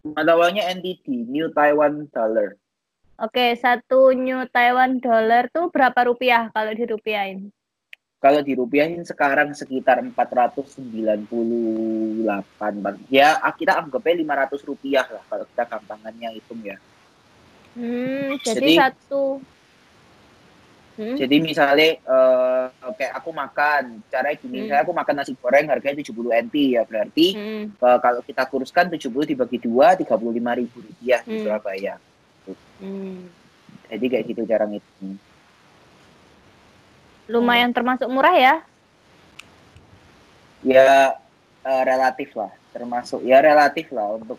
[0.03, 2.59] mata uangnya NTD New Taiwan Dollar
[3.15, 7.51] Oke, satu New Taiwan dollar tuh berapa rupiah kalau dirupiahin?
[8.19, 11.27] kalau dirupiahin sekarang sekitar 498
[12.79, 12.95] Bang.
[13.07, 16.79] ya kita anggapnya 500 rupiah lah kalau kita gampangannya hitung ya
[17.73, 19.39] Hmm, jadi, Jadi- satu
[20.93, 21.17] Hmm?
[21.17, 24.69] jadi misalnya eh, kayak aku makan caranya gini Hmm.
[24.69, 27.65] saya aku makan nasi goreng harganya 70 NT ya berarti Hmm.
[27.73, 30.13] eh, kalau kita kuruskan 70 dibagi dua 35
[30.53, 31.41] ribu rupiah di Hmm.
[31.41, 31.97] Surabaya
[32.77, 33.25] Hmm.
[33.89, 35.17] jadi kayak gitu cara ngitung
[37.25, 38.55] Lumayan termasuk murah ya?
[40.61, 41.17] ya
[41.59, 44.37] eh, relatif lah termasuk ya relatif lah untuk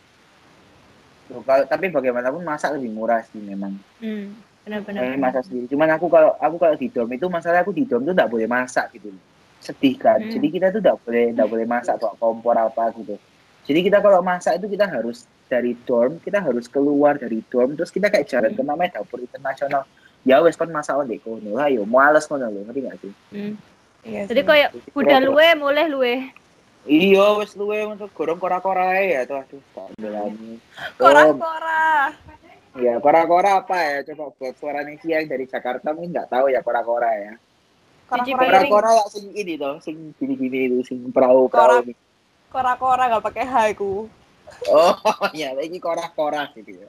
[1.43, 4.33] kalau- tapi bagaimanapun masak lebih murah sih memang Hmm.
[4.65, 5.01] Benar-benar.
[5.05, 5.67] Eh, masak sendiri.
[5.69, 8.49] Cuman aku kalau aku kalau di dom itu masalah aku di dom itu nggak boleh
[8.49, 9.13] masak gitu.
[9.61, 10.25] Sedih kan.
[10.25, 10.33] Hmm.
[10.33, 13.21] Jadi kita tuh nggak boleh nggak boleh masak kok kompor apa gitu.
[13.65, 17.93] Jadi kita kalau masak itu kita harus dari dorm, kita harus keluar dari dorm terus
[17.93, 19.85] kita kayak jalan ke namanya dapur internasional.
[20.25, 21.61] Ya wes kan masak on kono.
[21.61, 23.13] Ayo, males kono lho, ngerti gak sih?
[23.33, 23.55] Hmm.
[24.05, 26.15] Iya Jadi kayak udah luwe mulai luwe.
[26.85, 29.89] Iya, wes luwe untuk gorong kora-kora ya tuh aduh tak.
[31.01, 32.13] Kora-kora.
[32.79, 33.97] Ya kora-kora apa ya?
[34.13, 37.33] Coba buat suara Nesia yang dari Jakarta mungkin nggak tahu ya kora-kora ya.
[38.05, 41.89] Kora-kora lah sing ini toh, sing gini-gini itu, sing perahu-perahu.
[41.89, 41.95] ini.
[42.53, 44.07] Kora-kora nggak pakai H ku.
[44.69, 44.95] Oh,
[45.41, 46.89] ya, ini kora-kora gitu ya.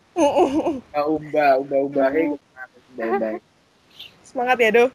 [0.91, 2.35] Ya, umba, umba-umba, eh,
[2.91, 3.29] umba-umba.
[4.27, 4.85] Semangat ya, Do.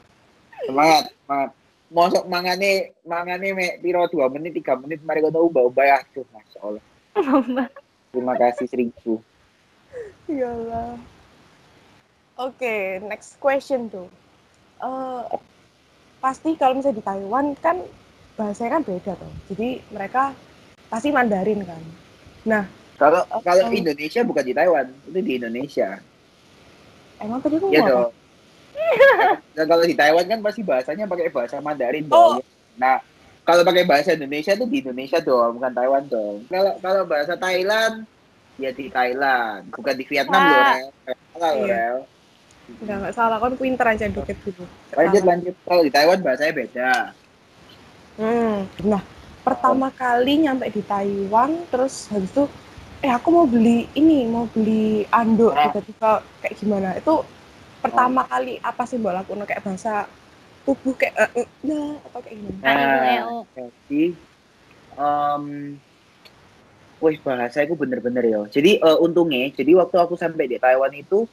[0.69, 1.51] Semangat, semangat.
[1.91, 5.97] Mosok mangane, mangane me piro 2 menit, 3 menit, mari kono umba-umba ya.
[6.05, 6.85] Aduh, Masya Allah.
[8.15, 9.19] Terima kasih seribu.
[10.27, 10.95] Iyalah.
[12.41, 14.09] Oke, next question tuh.
[14.81, 15.23] Eh,
[16.19, 17.77] pasti kalau misalnya di Taiwan kan
[18.39, 19.33] bahasanya kan beda tuh.
[19.53, 20.33] Jadi mereka
[20.89, 21.83] pasti Mandarin kan.
[22.97, 23.73] Kalau kalau Oh.
[23.73, 26.01] Indonesia bukan di Taiwan, itu di Indonesia.
[27.21, 28.01] Emang tadi aku Iya ngomong apa?
[28.09, 28.13] dong.
[29.53, 32.41] Dan kalau di Taiwan kan pasti bahasanya pakai bahasa Mandarin Oh.
[32.41, 32.45] dong.
[32.77, 33.01] Nah,
[33.45, 36.45] kalau pakai bahasa Indonesia tuh di Indonesia doang, bukan Taiwan dong.
[36.49, 38.05] Kalau kalau bahasa Thailand
[38.61, 40.69] ya di Thailand, bukan di Vietnam loh, Wah.
[40.71, 40.89] Rel.
[41.33, 41.73] Salah loh, Iya.
[41.73, 41.97] Rel.
[42.71, 43.37] Enggak, enggak salah.
[43.41, 44.65] Kan pinter aja dikit dulu.
[44.93, 45.55] Lanjut lanjut.
[45.65, 46.91] Kalau di Taiwan bahasanya beda.
[48.15, 48.57] Hmm.
[48.85, 49.03] Nah,
[49.41, 52.45] pertama kali nyampe di Taiwan, terus habis itu,
[53.01, 55.67] eh aku mau beli ini, mau beli anduk, Ah.
[55.67, 56.11] tiba-tiba
[56.45, 56.89] kayak gimana?
[56.95, 57.25] Itu
[57.81, 60.05] pertama kali apa sih mbak lakukan kayak bahasa
[60.63, 62.61] tubuh kayak eh, eh, nah atau kayak gimana?
[62.61, 64.03] Nah, jadi
[64.95, 65.45] um,
[67.01, 68.41] wih bahasa itu bener-bener ya.
[68.49, 71.25] Jadi eh, untungnya, jadi waktu aku sampai di Taiwan itu,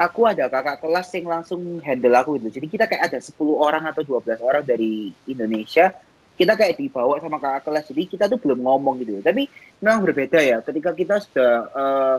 [0.00, 2.60] aku ada kakak kelas yang langsung handle aku gitu.
[2.60, 5.92] Jadi kita kayak ada 10 orang atau 12 orang dari Indonesia,
[6.34, 7.84] kita kayak dibawa sama kakak kelas.
[7.92, 9.20] Jadi kita tuh belum ngomong gitu.
[9.20, 9.44] Tapi
[9.84, 10.64] memang berbeda ya.
[10.64, 12.18] Ketika kita sudah eh,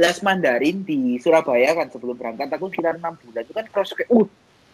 [0.00, 4.08] les Mandarin di Surabaya kan sebelum berangkat aku sekitar enam bulan itu kan kerasa kayak
[4.08, 4.28] uh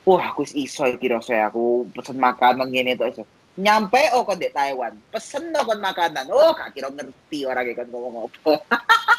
[0.06, 3.24] wah aku iso iki rasanya aku pesen makanan gini tuh aja
[3.58, 7.86] nyampe oh kon di Taiwan pesen no kon makanan oh gak kira ngerti orang kan
[7.90, 8.54] ngomong apa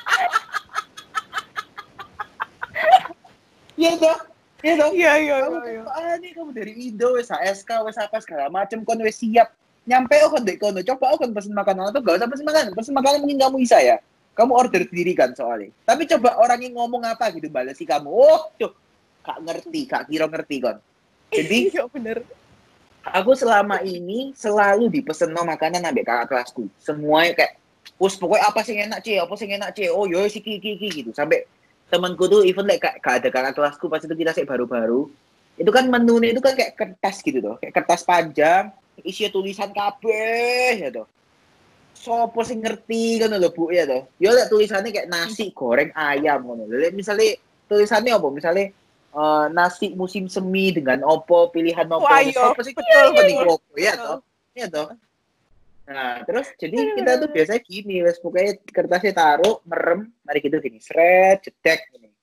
[3.80, 4.20] Iya dong,
[4.60, 4.92] iya dong.
[4.92, 5.82] Iya iya Kamu iya.
[5.88, 9.56] ah nih kamu dari Indo, wes ASK, wes apa segala macem, kon wes siap.
[9.88, 12.76] Nyampe oh kon dek kono, coba oh kon pesen makanan atau gak usah pesen makanan,
[12.76, 13.96] pesen makanan mungkin kamu bisa ya.
[14.36, 15.72] Kamu order sendiri kan soalnya.
[15.88, 18.12] Tapi coba orang yang ngomong apa gitu balesi kamu.
[18.12, 18.76] Oh, tuh,
[19.24, 20.78] gak ngerti, gak kira ngerti kon.
[21.32, 22.20] Jadi Iya bener.
[23.04, 26.68] Aku selama ini selalu dipesen no makanan ambek kakak kelasku.
[26.80, 27.54] Semuanya kayak,
[28.00, 31.04] Us pokoknya apa sih enak cie, apa sih enak cie, oh yo si kiki kiki
[31.04, 31.12] gitu.
[31.12, 31.44] Sampai
[31.92, 35.12] temanku tuh even like gak, gak ada kakak kelasku pas itu kita sih baru-baru.
[35.60, 38.72] Itu kan menunya itu kan kayak kertas gitu tuh, kayak kertas panjang,
[39.04, 41.08] isi tulisan kabeh ya tuh.
[42.00, 44.08] Sopo sih ngerti kan lho Bu ya tuh.
[44.24, 46.64] Yo lek tulisannya kayak nasi goreng ayam lho.
[46.72, 47.36] Lek misalnya
[47.68, 48.28] tulisannya apa?
[48.32, 48.72] Misalnya
[49.14, 52.06] eh, nasi musim semi dengan opo pilihan opo.
[52.06, 52.54] Wah, iya.
[52.54, 53.44] Sopo sih betul iya, iya.
[53.46, 54.20] opo ya toh.
[54.54, 54.88] Iya toh.
[55.90, 60.78] Nah, terus jadi kita tuh biasanya gini, wes pokoknya kertasnya taruh, merem, mari gitu gini,
[60.78, 62.14] seret, cetek gini.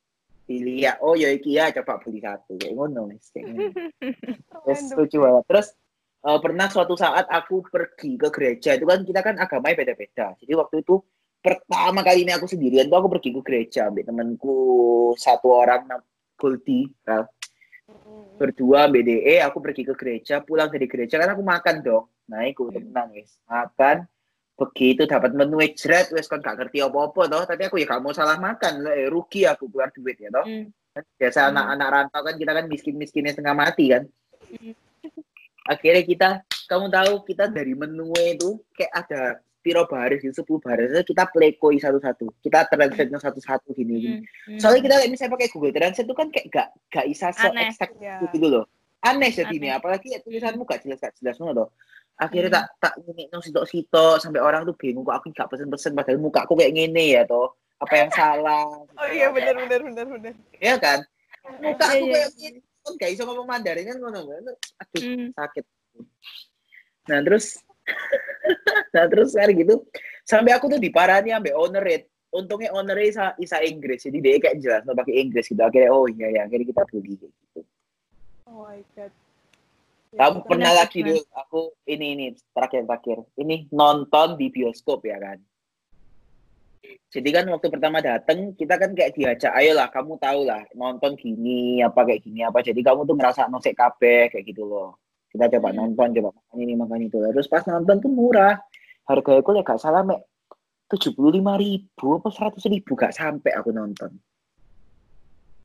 [0.46, 2.54] Pilih ya, oh ya iki ya, coba beli satu.
[2.54, 3.26] Kayak ngono, wes.
[3.34, 3.74] Kayak.
[4.62, 5.44] Terus lucu banget.
[5.50, 5.68] Terus
[6.22, 10.38] eh, pernah suatu saat aku pergi ke gereja, itu kan kita kan agamanya beda-beda.
[10.38, 11.02] Jadi waktu itu
[11.42, 14.56] pertama kali ini aku sendirian tuh aku pergi ke gereja, ambil temanku
[15.18, 15.90] satu orang,
[16.36, 17.32] nam- Goldie, Ralph
[18.36, 22.04] berdua BDE aku pergi ke gereja pulang dari gereja kan aku makan dong.
[22.28, 23.40] Naik aku tenang wis.
[23.48, 24.04] Makan
[24.56, 27.42] begitu dapat menu jeret wes kan gak ngerti apa-apa toh.
[27.48, 30.44] Tapi aku ya gak mau salah makan eh, rugi aku keluar duit ya toh.
[30.92, 31.50] Kan biasa Hmm.
[31.56, 34.02] anak-anak rantau kan kita kan miskin-miskinnya setengah mati kan.
[35.66, 36.28] Akhirnya kita
[36.68, 39.22] kamu tahu kita dari menu itu kayak ada
[39.66, 44.62] piro baris itu 10 baris kita plekoi satu-satu kita translate satu-satu gini gini Hmm.
[44.62, 47.92] soalnya kita kayak misalnya pakai Google Translate itu kan kayak gak gak bisa se exact
[47.98, 48.22] Iya.
[48.22, 48.64] itu gitu loh
[49.00, 51.74] aneh jadinya apalagi ya, tulisanmu gak jelas gak jelas loh
[52.16, 52.56] akhirnya Hmm.
[52.56, 56.16] tak tak ini nong sitok sitok sampai orang tuh bingung kok aku gak pesen-pesen padahal
[56.16, 58.64] muka aku kayak gini ya toh apa yang salah
[59.02, 60.32] Oh iya bener bener bener bener.
[60.56, 61.02] ya kan
[61.58, 62.14] muka Iya, aku iya.
[62.14, 64.52] kayak gini kan gak bisa ngomong Mandarin kan ngono ngono.
[64.78, 65.28] aduh Hmm.
[65.34, 65.64] sakit
[67.06, 67.60] nah terus
[68.94, 69.82] nah terus hari gitu
[70.26, 74.56] sampai aku tuh diparani sampai owner rate untungnya owner isa, isa Inggris jadi dia kayak
[74.60, 75.62] jelas no pakai Inggris gitu.
[75.64, 77.26] Akhirnya oh iya ya akhirnya kita beli gitu.
[78.44, 79.12] Oh my god.
[80.14, 85.18] Ya, kamu pernah lagi dulu aku ini ini terakhir terakhir ini nonton di bioskop ya
[85.18, 85.38] kan?
[87.10, 91.82] Jadi kan waktu pertama dateng kita kan kayak diajak ayolah kamu tahu lah nonton gini
[91.82, 92.62] apa kayak gini apa.
[92.62, 94.94] Jadi kamu tuh ngerasa nosek kabeh kayak gitu loh
[95.32, 97.18] kita coba nonton coba makan ini makan itu.
[97.20, 98.58] Terus pas nonton tuh murah.
[99.06, 100.22] Harganya aku ya gak salah mek.
[100.86, 104.14] Tujuh puluh lima ribu apa seratus ribu gak sampai aku nonton.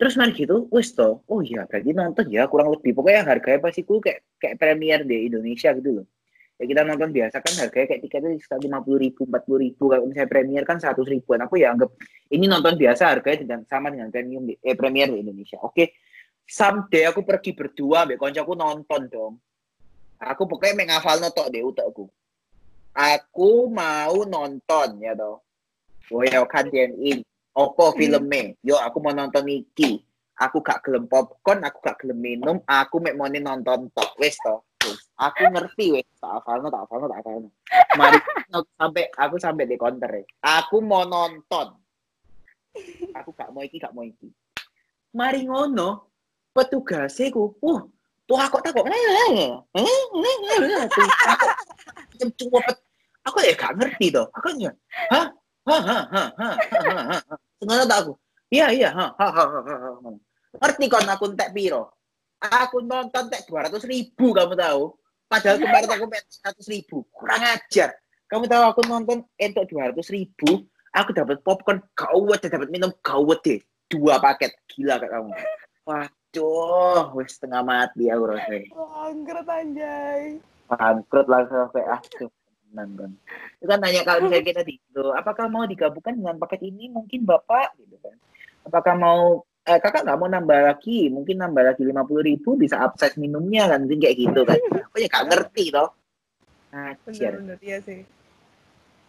[0.01, 2.97] Terus mari gitu wes toh oh iya berarti nonton ya kurang lebih.
[2.97, 6.05] Pokoknya harganya pasti ku kayak kayak premier di Indonesia gitu loh.
[6.57, 9.93] Ya kita nonton biasa kan harganya kayak tiketnya sekitar lima puluh ribu empat puluh ribu.
[9.93, 11.45] Kalau misalnya premier kan seratus ribuan.
[11.45, 11.93] Aku ya anggap
[12.33, 15.61] ini nonton biasa harganya dengan sama dengan premium di, eh premier di Indonesia.
[15.61, 15.93] Oke
[16.49, 19.33] someday aku pergi berdua ambek koncoku nonton dong
[20.21, 22.05] aku pokoknya mengafal notok deh utakku.
[22.93, 25.41] Aku mau nonton ya toh.
[26.11, 27.25] Oh ya kan in
[27.57, 28.53] opo filmnya?
[28.61, 30.03] Yo aku mau nonton iki.
[30.37, 34.61] Aku gak gelem popcorn aku gak gelem minum aku mek mau nonton tok wes toh.
[35.17, 37.49] Aku ngerti wes tak hafalno tak hafalno tak hafalno.
[37.97, 38.17] Mari
[38.77, 40.23] sampai aku sampai di counter ya.
[40.61, 41.77] aku mau nonton.
[43.15, 44.27] Aku gak mau iki gak mau iki.
[45.15, 46.09] Mari ngono
[46.51, 47.81] petugasnya ku uh
[48.31, 48.87] tuh aku tak kok
[52.15, 52.75] cepet
[53.27, 54.27] aku ya gak ngerti toh.
[54.39, 54.71] Aku ya
[55.11, 55.27] hah?
[55.67, 56.51] Hah hah hah hah
[57.21, 58.15] hah tak aku?
[58.49, 60.15] Iya iya hah hah hah hah
[60.63, 61.91] ngerti kon aku entek piro?
[62.41, 64.95] Aku nonton tek dua ratus ribu kamu tahu.
[65.31, 67.95] Padahal kemarin aku seratus ribu, kurang ajar.
[68.27, 73.39] Kamu tahu aku nonton entok dua ratus ribu, aku dapat popcorn dan dapat minum gawat
[73.45, 74.51] deh, dua paket.
[74.67, 75.31] Gila kamu.
[76.31, 78.71] Waduh, wes setengah mati aku rasanya.
[78.71, 80.39] Bangkrut anjay.
[80.71, 82.31] Bangkrut langsung kayak aduh
[82.71, 83.11] kan.
[83.59, 87.27] Itu kan nanya kalau misalnya kita di Indo, apakah mau digabungkan dengan paket ini mungkin
[87.27, 88.15] bapak gitu kan.
[88.63, 92.79] Apakah mau eh, kakak nggak mau nambah lagi, mungkin nambah lagi lima puluh ribu bisa
[92.79, 94.55] upsize minumnya kan, mungkin kayak gitu kan.
[94.87, 95.91] Aku ya gak ngerti toh.
[96.71, 98.07] Ajar, Bener-bener, iya sih.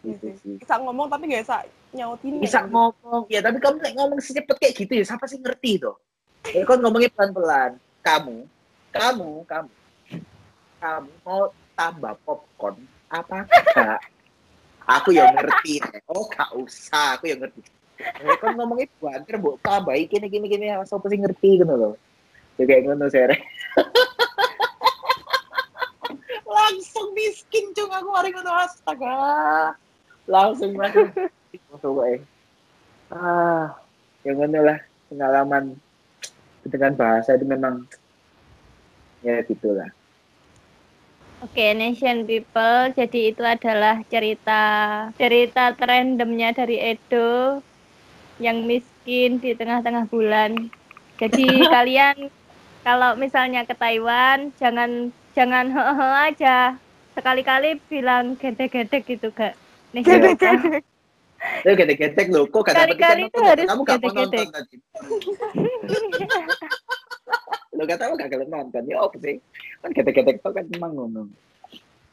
[0.02, 0.54] Iya gitu sih.
[0.58, 1.62] Bisa ngomong tapi nggak bisa
[1.94, 2.42] nyautin.
[2.42, 6.02] Bisa ngomong, ya tapi kamu nek ngomong secepat kayak gitu ya, siapa sih ngerti toh?
[6.42, 7.78] Kan ngomongnya pelan-pelan.
[8.02, 8.36] Kamu,
[8.90, 9.70] kamu, kamu,
[10.82, 14.02] kamu mau tambah popcorn apa enggak?
[14.82, 15.78] Aku yang ngerti.
[16.10, 17.62] Oh, gak usah, aku yang ngerti.
[18.02, 21.94] Ya kan ngomongnya banter, mbok tambah gini gini gini, siapa sih ngerti gitu loh.
[22.58, 23.38] Ya kayak ngono sere.
[26.58, 29.14] Langsung miskin cung aku hari ngono astaga.
[30.26, 31.14] Langsung masuk
[31.70, 32.18] masuk eh.
[33.14, 33.78] Ah,
[34.26, 35.78] yang ngono lah pengalaman
[36.66, 37.86] dengan bahasa itu memang
[39.22, 39.90] ya gitulah.
[41.42, 42.94] Oke, Nation People.
[42.94, 44.62] Jadi itu adalah cerita
[45.18, 47.58] cerita randomnya dari Edo
[48.38, 50.70] yang miskin di tengah-tengah bulan.
[51.18, 52.30] Jadi kalian
[52.86, 56.58] kalau misalnya ke Taiwan jangan jangan hehe aja.
[57.12, 59.58] Sekali-kali bilang gede-gede gitu, Kak.
[59.92, 60.82] Nation People.
[61.62, 63.46] Lu gedek-gedek lo, kok dapet Kali-kali ikan itu nonton?
[63.46, 64.76] harus Kamu mau nonton tadi.
[67.72, 69.36] Lo gak tahu gak kalian nonton, ya apa sih?
[69.78, 71.22] Kan gedek-gedek itu kan emang ngono.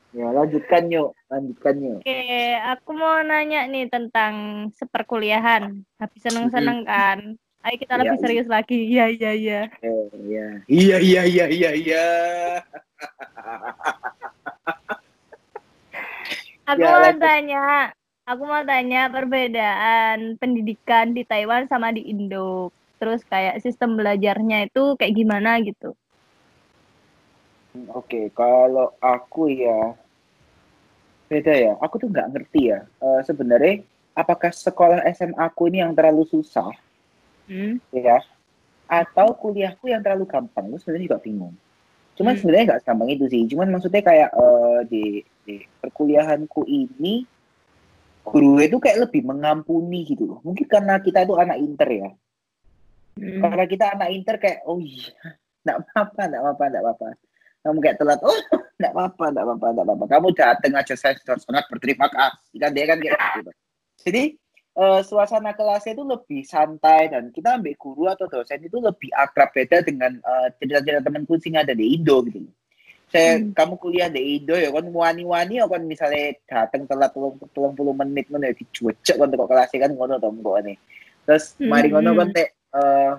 [0.09, 1.99] Ya lanjutkan yuk, lanjutkan yuk.
[2.01, 2.21] Oke,
[2.65, 4.33] aku mau nanya nih tentang
[4.73, 5.85] seperkuliahan.
[6.01, 7.37] Habis seneng-seneng kan?
[7.61, 8.23] Ayo kita Iya, lebih iya.
[8.23, 8.79] serius lagi.
[8.89, 9.61] Iya, iya, iya.
[9.83, 10.47] Eh, ya.
[10.65, 12.05] Iya, iya, iya, iya, iya.
[16.69, 17.21] Aku Ya, mau lanjut.
[17.21, 17.63] tanya,
[18.29, 22.69] aku mau tanya perbedaan pendidikan di Taiwan sama di Indo.
[23.01, 25.97] Terus kayak sistem belajarnya itu kayak gimana gitu.
[27.95, 29.97] Oke, kalau aku ya
[31.25, 31.73] beda ya.
[31.81, 32.85] Aku tuh nggak ngerti ya.
[33.01, 33.81] Eh, sebenarnya
[34.13, 36.69] apakah sekolah SMA aku ini yang terlalu susah
[37.49, 37.81] Hmm.
[37.89, 38.21] ya
[38.85, 41.55] atau kuliahku yang terlalu gampang itu sebenarnya juga bingung
[42.13, 42.39] cuman Hmm.
[42.45, 45.03] sebenarnya nggak segampang itu sih cuman maksudnya kayak eh, di,
[45.49, 47.25] di perkuliahanku ini
[48.23, 50.39] guru itu kayak lebih mengampuni gitu loh.
[50.45, 52.09] Mungkin karena kita itu anak inter ya.
[53.19, 53.43] Hmm.
[53.43, 55.11] karena kita anak inter kayak oh iya
[55.67, 57.07] nggak apa-apa nggak apa-apa nggak apa-apa.
[57.59, 58.39] Kamu kayak telat oh
[58.79, 60.05] nggak apa-apa nggak apa-apa nggak apa-apa.
[60.07, 62.55] Kamu datang aja saya sudah sangat berterima kasih.
[62.63, 63.51] Kan dia kan kayak gitu.
[64.07, 64.23] Jadi
[64.79, 69.51] eh, suasana kelasnya itu lebih santai dan kita ambil guru atau dosen itu lebih akrab
[69.51, 72.47] beda dengan eh, cerita-cerita temanku sing ada di Indo gitu.
[73.09, 73.57] Saya Hmm.
[73.57, 77.09] kamu kuliah di Indo ya kan wani-wani ya kan misalnya datang telat
[77.53, 80.77] telung puluh menit ngono ya dicucek kan kok kelasnya kan ngono to kok nih.
[81.25, 82.19] Terus mari ngono Hmm.
[82.21, 83.11] kan teh eh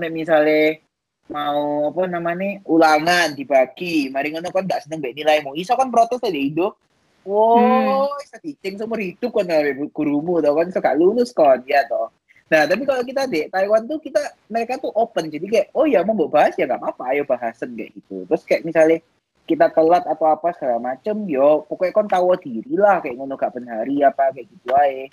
[0.00, 0.80] nek misalnya
[1.28, 6.24] mau apa namanya ulangan dibagi mari ngono kan gak seneng mbek nilaimu iso kan protes
[6.24, 6.76] di Indo
[7.24, 12.12] Wow, bisa diceng seumur hidup kan dari gurumu tau kan suka lulus kan ya toh.
[12.52, 14.20] Nah tapi kalau kita di Taiwan tuh kita
[14.52, 17.72] mereka tuh open jadi kayak oh ya mau mbok bahas ya nggak apa-apa ayo bahasan
[17.72, 18.28] kayak gitu.
[18.28, 19.00] Terus kayak misalnya
[19.44, 23.52] kita telat atau apa segala macem yo pokoknya kon tahu diri lah kayak ngono gak
[23.52, 25.04] benhari apa kayak gitu aja.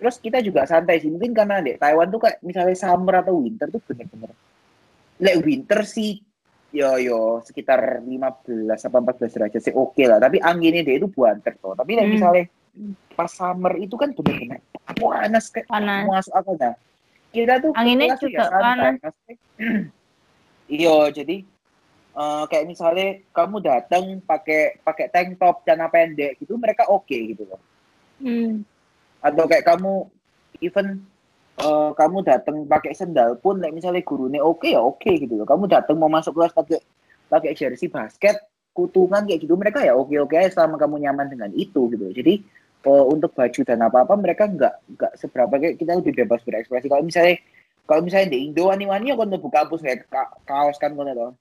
[0.00, 3.68] Terus kita juga santai sih mungkin karena di Taiwan tuh kayak misalnya summer atau winter
[3.68, 4.32] tuh bener-bener.
[5.20, 6.20] Lek winter sih
[6.70, 11.58] yo yo sekitar 15 apa 14 derajat sih oke lah tapi anginnya dia itu buanter
[11.58, 12.14] toh tapi like, Hmm.
[12.14, 12.44] misalnya
[13.18, 14.62] pas summer itu kan benar-benar
[14.94, 16.06] panas kayak Panas.
[16.06, 16.74] masuk apa dah
[17.34, 19.02] kita tuh Anginnya tuh juga santai.
[19.02, 19.14] panas.
[20.70, 21.42] Iya jadi
[22.16, 27.46] eh, kayak misalnya kamu datang pakai pakai tank top celana pendek gitu mereka oke gitu
[27.46, 27.60] loh.
[28.20, 28.60] Hmm.
[29.20, 30.08] atau kayak kamu
[30.60, 31.04] even
[31.60, 35.46] eh, kamu datang pakai sendal pun like misalnya gurunya oke ya oke gitu loh.
[35.48, 36.80] Kamu datang mau masuk kelas pakai
[37.30, 38.36] pakai jersey basket
[38.74, 42.38] kutungan kayak gitu mereka ya oke oke aja selama kamu nyaman dengan itu gitu jadi
[42.86, 46.86] eh, untuk baju dan apa apa mereka nggak nggak seberapa kayak kita lebih bebas berekspresi.
[46.90, 47.36] Kalau misalnya
[47.86, 51.34] kalau misalnya di Indo wani-wani ya kan buka kampus kayak ka- kaos kan loh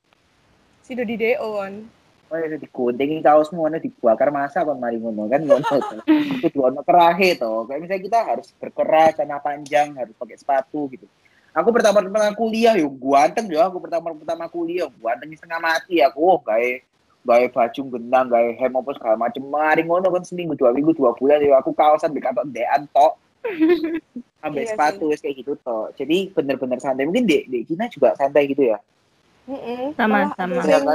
[0.89, 1.85] Si do di DO kan.
[2.33, 6.01] Oh, ya digunting kaosmu mana dibakar masa kan mari ngono kan ngono.
[6.41, 7.69] Itu ono kerahe toh.
[7.69, 11.05] Kayak misalnya kita harus berkeras celana panjang, harus pakai sepatu gitu.
[11.53, 16.21] Aku pertama pertama kuliah yo guanteng yo aku pertama pertama kuliah guanteng setengah mati aku
[16.25, 16.69] oh, gawe
[17.21, 21.13] gawe baju gendang gawe hem apa segala macem mari ngono kan seminggu dua minggu dua
[21.13, 23.17] bulan yo aku kaosan di kantor dean tok
[24.45, 28.47] ambil Iya sepatu kayak gitu toh jadi bener-bener santai mungkin di, di Cina juga santai
[28.47, 28.79] gitu ya
[29.49, 29.97] Mm-mm.
[29.97, 30.93] Sama, Malah sama.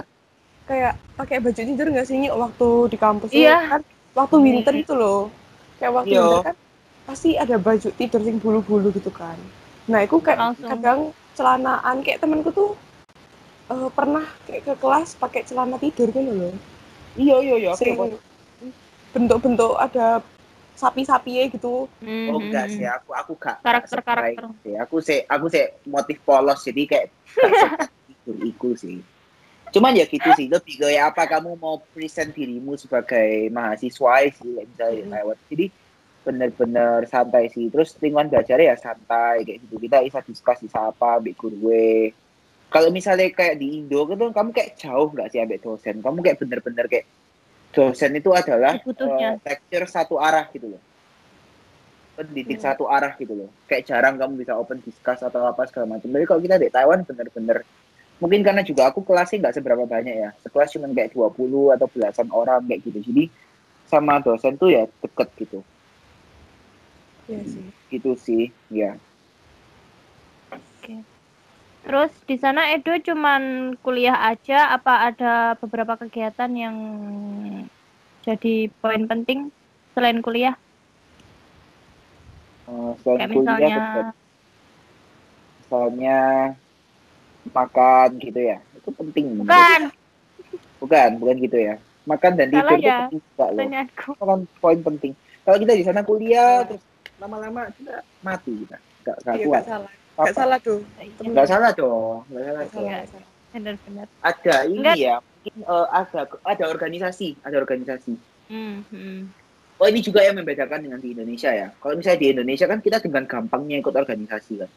[0.64, 3.30] kayak pakai baju tidur nggak sih Nyuk, waktu di kampus?
[3.34, 3.57] Iya.
[3.68, 3.80] kan
[4.14, 5.28] waktu winter itu loh
[5.76, 6.22] kayak waktu Iya.
[6.22, 6.57] winter kan
[7.05, 9.36] pasti ada baju tidur yang bulu-bulu gitu kan
[9.84, 10.70] nah itu kayak Langsung.
[10.72, 10.98] kadang
[11.36, 12.72] celanaan kayak temenku tuh
[13.68, 16.55] eh, pernah kayak ke kelas pakai celana tidur gitu loh
[17.18, 17.92] iya iya iya sing
[19.12, 20.24] bentuk-bentuk ada
[20.78, 21.90] sapi-sapi gitu
[22.24, 24.48] Oh enggak sih, aku aku gak Karakter-karakter.
[24.48, 24.74] gak sih.
[24.80, 27.09] Aku sih aku sih motif polos jadi kayak
[28.26, 29.04] iku sih.
[29.68, 35.02] Cuman ya gitu sih, lebih kayak apa kamu mau present dirimu sebagai mahasiswa sih, misalnya
[35.02, 35.10] Hmm.
[35.10, 35.38] Taiwan.
[35.50, 35.66] Jadi
[36.22, 37.68] bener-bener santai sih.
[37.68, 39.76] Terus lingkungan belajar ya santai kayak gitu.
[39.76, 42.14] Kita bisa diskusi apa, ambil gue.
[42.70, 46.00] Kalau misalnya kayak di Indo kan kamu kayak jauh nggak sih ambil dosen?
[46.00, 47.06] Kamu kayak bener-bener kayak
[47.70, 49.42] dosen itu adalah Butuhnya.
[49.42, 50.82] lecture satu arah gitu loh
[52.14, 52.66] pendidik Hmm.
[52.70, 56.22] satu arah gitu loh kayak jarang kamu bisa open discuss atau apa segala macam tapi
[56.22, 57.66] kalau kita di Taiwan bener-bener
[58.22, 60.30] mungkin karena juga aku kelasnya nggak seberapa banyak ya.
[60.42, 62.98] Sekelas cuma kayak 20 atau belasan orang kayak gitu.
[63.12, 63.24] Jadi
[63.90, 65.60] sama dosen tuh ya deket gitu.
[67.28, 67.64] Iya sih.
[67.88, 68.98] Gitu sih ya
[71.84, 76.76] Terus di sana Edo cuman kuliah aja apa ada beberapa kegiatan yang
[78.24, 79.52] jadi poin penting
[79.92, 80.56] selain kuliah?
[82.72, 83.84] Eh, selain Kayak kuliah misalnya
[85.60, 86.20] misalnya
[87.53, 88.59] makan gitu ya.
[88.78, 89.80] Itu penting bukan.
[90.80, 91.74] bukan bukan gitu ya.
[92.05, 93.62] Makan dan tidur itu ya, penting juga loh.
[93.64, 95.12] itu kan poin penting.
[95.45, 96.68] Kalau kita di sana kuliah Iya.
[96.68, 96.82] terus
[97.20, 98.76] lama-lama kita mati kita.
[99.05, 99.55] Nggak nggak iya kuat.
[99.61, 99.92] nggak salah.
[100.14, 100.80] Nggak salah tuh.
[101.24, 102.84] Nggak salah dong nggak salah dong.
[102.84, 103.28] nggak salah.
[103.55, 104.07] Benar-benar.
[104.18, 104.97] ada ini Enggak.
[104.99, 108.14] ya mungkin eh, ada ada organisasi ada organisasi.
[108.51, 109.20] Hmm, hmm.
[109.80, 111.68] oh ini juga yang membedakan dengan di Indonesia ya.
[111.80, 114.70] Kalau misalnya di Indonesia kan kita dengan gampangnya ikut organisasi kan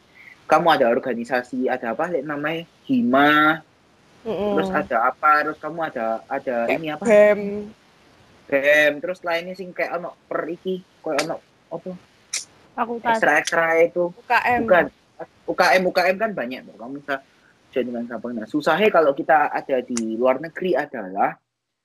[0.48, 2.08] kamu ada organisasi ada apa?
[2.08, 3.60] Lek, namanya hima.
[4.26, 4.58] Mm-mm.
[4.58, 5.46] terus ada apa?
[5.46, 7.04] Terus kamu ada ada Kayak ini apa?
[7.04, 7.40] Bem.
[8.48, 8.92] Bem.
[8.98, 11.36] Terus lainnya sing kayak ono per iki kayak ono
[11.68, 11.90] apa?
[12.74, 13.20] Fakultas.
[13.20, 14.10] ekstra ekstra itu.
[14.24, 14.84] UKM bukan.
[15.48, 17.14] UKM UKM kan banyak tuh kamu bisa
[17.68, 21.34] join dengan gampang nah susahnya kalau kita ada di luar negeri adalah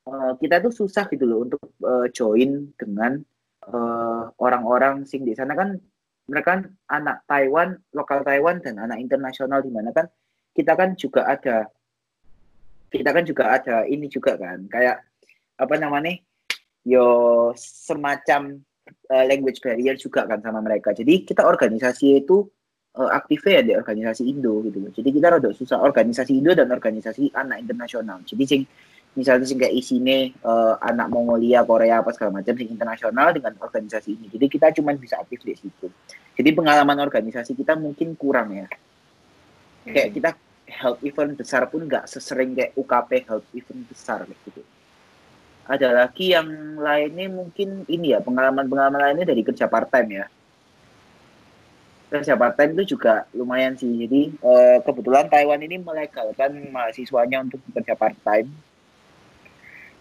[0.08, 3.20] eh, kita tuh susah gitu loh untuk eh, join dengan
[3.68, 5.56] eh, orang-orang sing di sana.
[5.58, 5.82] Kan
[6.28, 6.62] mereka kan?
[6.88, 10.08] Anak Taiwan lokal Taiwan dan anak internasional di mana kan?
[10.54, 11.68] Kita kan juga ada
[12.94, 14.70] kita kan juga ada ini juga kan?
[14.70, 15.04] Kayak
[15.58, 16.16] apa namanya?
[16.84, 20.92] Yo semacam eh, language barrier juga kan sama mereka.
[20.96, 22.48] Jadi kita organisasi itu
[22.96, 24.80] eh, aktifnya ya di organisasi Indo gitu.
[24.94, 28.22] Jadi kita rada susah organisasi Indo dan organisasi anak internasional.
[28.24, 28.62] Jadi sing
[29.14, 34.26] misalnya kayak isine eh, anak Mongolia, Korea apa segala macam sing internasional dengan organisasi ini.
[34.30, 35.88] Jadi kita cuma bisa aktif di situ.
[36.34, 38.68] Jadi pengalaman organisasi kita mungkin kurang ya.
[39.86, 40.30] Kayak kita
[40.66, 44.62] health event besar pun nggak sesering kayak UKP health event besar gitu.
[45.64, 50.26] Ada lagi yang lainnya mungkin ini ya pengalaman-pengalaman lainnya dari kerja part time ya
[52.14, 53.90] kerja part time itu juga lumayan sih.
[54.06, 58.54] Jadi eh, kebetulan Taiwan ini melegalkan mahasiswanya untuk bekerja part time.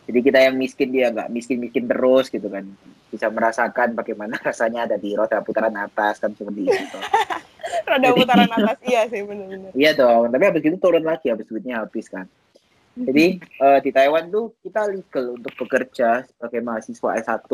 [0.03, 2.66] Jadi kita yang miskin dia nggak miskin-miskin terus gitu kan.
[3.09, 6.98] Bisa merasakan bagaimana rasanya ada di roda putaran atas kan seperti itu.
[7.82, 9.70] Roda Jadi- putaran atas iya sih benar-benar.
[9.74, 12.26] iya dong, tapi habis itu turun lagi habis duitnya habis kan.
[12.92, 17.48] Jadi eh, di Taiwan tuh kita legal untuk bekerja sebagai mahasiswa S1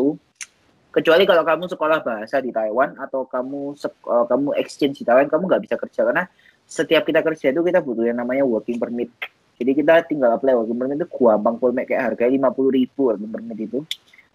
[0.90, 5.42] kecuali kalau kamu sekolah bahasa di Taiwan atau kamu eh, kamu exchange di Taiwan kamu
[5.46, 6.24] nggak bisa kerja karena
[6.66, 9.08] setiap kita kerja itu kita butuh yang namanya working permit.
[9.58, 13.30] Jadi kita tinggal apply working permit itu gampang pulmek kayak harga lima puluh ribu working
[13.30, 13.82] permit itu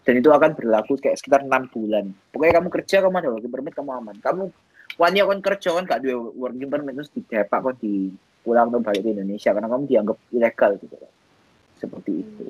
[0.03, 2.11] dan itu akan berlaku kayak sekitar enam bulan.
[2.35, 4.15] Pokoknya kamu kerja kamu ada working permit kamu aman.
[4.19, 4.43] Kamu
[4.99, 8.11] wani kan kerja kan gak ada working permit terus didepak kok di
[8.43, 11.11] pulang tuh balik ke Indonesia karena kamu dianggap ilegal gitu kan.
[11.79, 12.45] Seperti itu.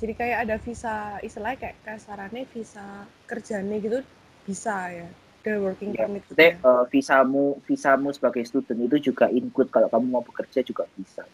[0.00, 4.00] Jadi kayak ada visa istilahnya kayak kasarannya visa kerjanya gitu
[4.48, 5.08] bisa ya.
[5.40, 6.36] Ada working Ya, permit gitu.
[6.36, 6.56] Ya.
[6.56, 11.24] eh, visamu visamu sebagai student itu juga include kalau kamu mau bekerja juga bisa.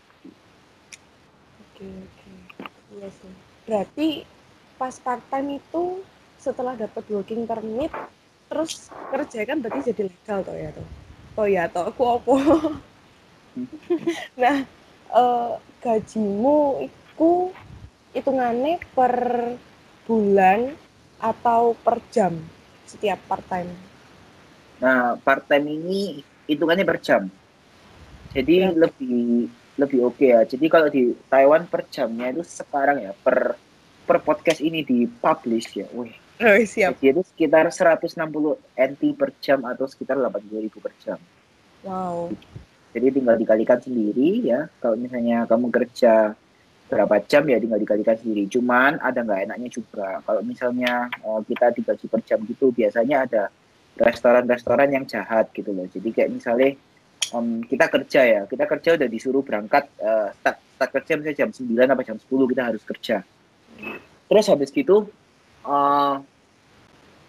[1.77, 2.33] Oke, oke.
[2.97, 3.33] Iya sih.
[3.69, 4.09] Berarti
[4.81, 6.01] pas part time itu
[6.41, 7.93] setelah dapat working permit
[8.49, 10.89] terus kerja kan berarti jadi legal toh ya toh.
[11.37, 12.35] Oh ya toh aku apa?
[14.41, 14.65] nah,
[15.21, 15.53] eh,
[15.85, 17.53] gajimu itu
[18.17, 19.15] hitungannya per
[20.09, 20.73] bulan
[21.21, 22.41] atau per jam
[22.89, 23.69] setiap part time?
[24.81, 27.29] Nah, part time ini hitungannya per jam.
[28.33, 28.73] Jadi Ya.
[28.73, 30.43] lebih lebih oke ya.
[30.45, 33.57] Jadi kalau di Taiwan per jamnya itu sekarang ya per
[34.07, 35.87] per podcast ini di publish ya.
[35.93, 37.01] Wih, Oh, siap.
[37.01, 41.19] jadi itu sekitar 160 NT per jam atau sekitar 80.000 per jam.
[41.81, 42.29] Wow.
[42.93, 44.69] Jadi tinggal dikalikan sendiri ya.
[44.81, 46.37] Kalau misalnya kamu kerja
[46.87, 48.53] berapa jam ya tinggal dikalikan sendiri.
[48.53, 50.21] Cuman ada nggak enaknya juga.
[50.29, 53.43] Kalau misalnya uh, kita digaji per jam gitu, biasanya ada
[53.97, 55.89] restoran-restoran yang jahat gitu loh.
[55.89, 56.77] Jadi kayak misalnya
[57.33, 61.51] um, kita kerja ya, kita kerja udah disuruh berangkat uh, start, start kerja misalnya jam
[61.51, 63.17] 9 atau jam 10 kita harus kerja.
[64.27, 65.07] Terus habis gitu
[65.65, 66.15] uh,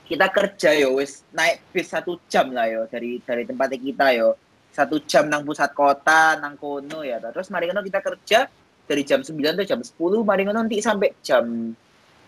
[0.08, 4.36] kita kerja yo wis naik bis satu jam lah yo dari dari tempat kita yo.
[4.74, 8.40] Satu jam nang pusat kota nang kono ya terus mari kono kita kerja
[8.86, 11.74] dari jam 9 atau jam 10 mari ngono nanti sampai jam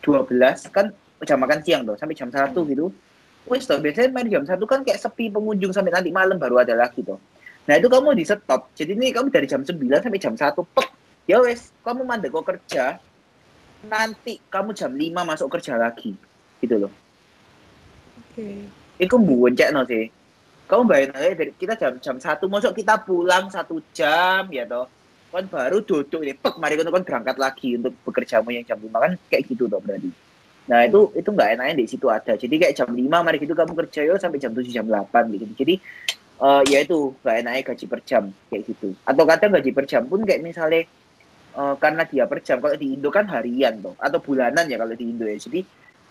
[0.02, 0.90] 12 kan
[1.24, 2.90] jam makan siang tuh sampai jam 1 gitu.
[3.48, 6.76] Wes tuh biasanya main jam 1 kan kayak sepi pengunjung sampai nanti malam baru ada
[6.76, 7.18] lagi tuh
[7.68, 8.72] nah itu kamu di stop.
[8.78, 10.88] Jadi ini kamu dari jam 9 sampai jam 1 pek.
[11.30, 12.98] Ya wes kamu mandek kok kerja
[13.86, 16.16] nanti kamu jam 5 masuk kerja lagi.
[16.60, 16.94] Gitu loh.
[18.20, 18.44] Oke.
[18.44, 18.58] Okay.
[19.00, 20.12] itu buncek no sih.
[20.70, 24.86] Kamu bayangin aja dari kita jam jam satu masuk kita pulang satu jam ya toh.
[25.30, 28.98] Kan baru duduk ini pek mari kan berangkat lagi untuk bekerjamu yang jam lima.
[29.02, 30.12] Kan kayak gitu dong berarti.
[30.70, 32.38] Nah itu itu nggak enaknya di situ ada.
[32.38, 35.46] Jadi kayak jam lima mari gitu kamu kerja yo sampai jam tujuh jam delapan gitu.
[35.58, 35.82] Jadi
[36.40, 38.96] uh, ya itu nggak enaknya gaji per jam kayak gitu.
[39.04, 40.88] Atau kadang gaji per jam pun kayak misalnya
[41.56, 44.96] uh, karena dia per jam kalau di Indo kan harian tuh atau bulanan ya kalau
[44.96, 45.38] di Indo ya.
[45.38, 45.62] Jadi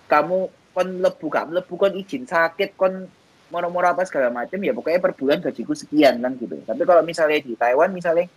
[0.09, 0.39] kamu
[0.77, 3.09] kon lebu kamu lebu kon izin sakit kon
[3.49, 6.61] moro-moro apa segala macam ya pokoknya per bulan gajiku sekian kan gitu.
[6.63, 8.29] Tapi kalau misalnya di Taiwan misalnya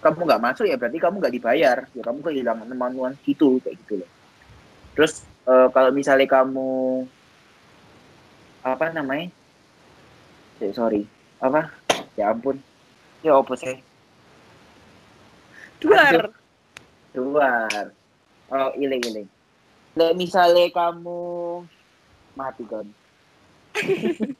[0.00, 1.78] kamu nggak masuk ya berarti kamu nggak dibayar.
[1.92, 4.10] Ya kamu kehilangan kemampuan gitu kayak gitu loh.
[4.96, 7.04] Terus uh, kalau misalnya kamu
[8.66, 9.28] apa namanya?
[10.56, 11.04] Ya, sorry
[11.42, 11.70] apa?
[12.16, 12.60] Ya ampun.
[13.20, 13.80] Ya apa sih?
[15.82, 16.32] Duar.
[17.12, 17.92] Duar.
[18.52, 19.28] Oh iling iling.
[19.96, 21.64] Nah, misalnya kamu
[22.36, 22.84] mati kan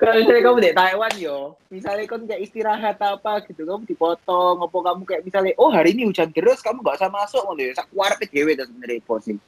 [0.00, 4.74] kalau misalnya kamu di Taiwan yo, misalnya kamu kayak istirahat apa gitu, kamu dipotong, apa
[4.74, 7.86] kamu kayak misalnya, oh hari ini hujan deras, kamu gak usah masuk, ngono ya, sak
[7.94, 9.38] kuarep dewe dan sebenarnya posing.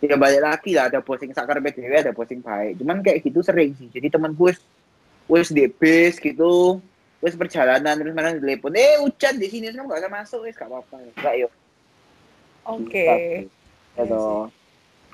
[0.00, 2.80] Ya balik lagi lah, ada posing sakar dewe, ada posing baik.
[2.80, 3.92] Cuman kayak gitu sering sih.
[3.92, 4.56] Jadi teman gue,
[5.28, 6.80] wes di base gitu,
[7.20, 10.72] wes perjalanan terus mana telepon, eh hujan di sini, kamu gak usah masuk, wes gak
[10.72, 11.48] apa-apa, enggak yo.
[12.64, 12.88] Oke.
[12.88, 13.28] Okay.
[14.00, 14.24] Gitu.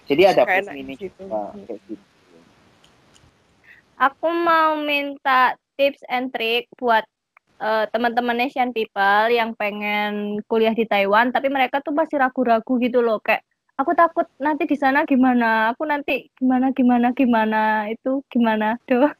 [0.07, 1.23] Jadi ada plus minus gitu.
[1.27, 2.05] Nah, kayak gitu.
[3.99, 7.03] Aku mau minta tips and trick buat
[7.59, 13.01] uh, teman-teman Asian people yang pengen kuliah di Taiwan tapi mereka tuh masih ragu-ragu gitu
[13.01, 13.45] loh kayak
[13.77, 15.73] aku takut nanti di sana gimana?
[15.73, 17.89] Aku nanti gimana gimana gimana?
[17.93, 18.81] Itu gimana?
[18.89, 19.13] Tuh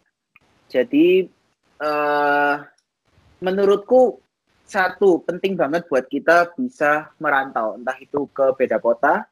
[0.67, 1.31] jadi
[1.79, 2.65] uh,
[3.39, 4.19] menurutku
[4.67, 7.79] satu penting banget buat kita bisa merantau.
[7.79, 9.23] Entah itu ke beda kota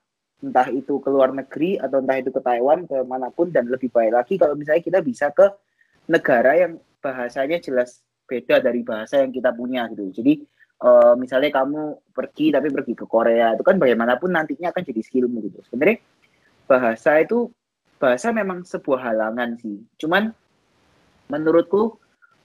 [0.44, 3.88] entah itu ke luar negeri atau entah itu ke Taiwan ke mana pun dan lebih
[3.88, 5.48] baik lagi kalau misalnya kita bisa ke
[6.04, 10.20] negara yang bahasanya jelas beda dari bahasa yang kita punya gitu.
[10.20, 10.44] Jadi
[10.84, 15.40] uh, misalnya kamu pergi tapi pergi ke Korea itu kan bagaimanapun nantinya akan jadi skillmu
[15.48, 16.04] gitu sebenarnya
[16.68, 17.48] bahasa itu
[17.96, 20.30] bahasa memang sebuah halangan sih cuman
[21.32, 21.96] menurutku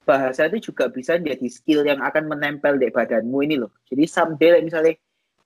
[0.07, 4.63] bahasa itu juga bisa jadi skill yang akan menempel di badanmu ini loh jadi someday
[4.63, 4.95] misalnya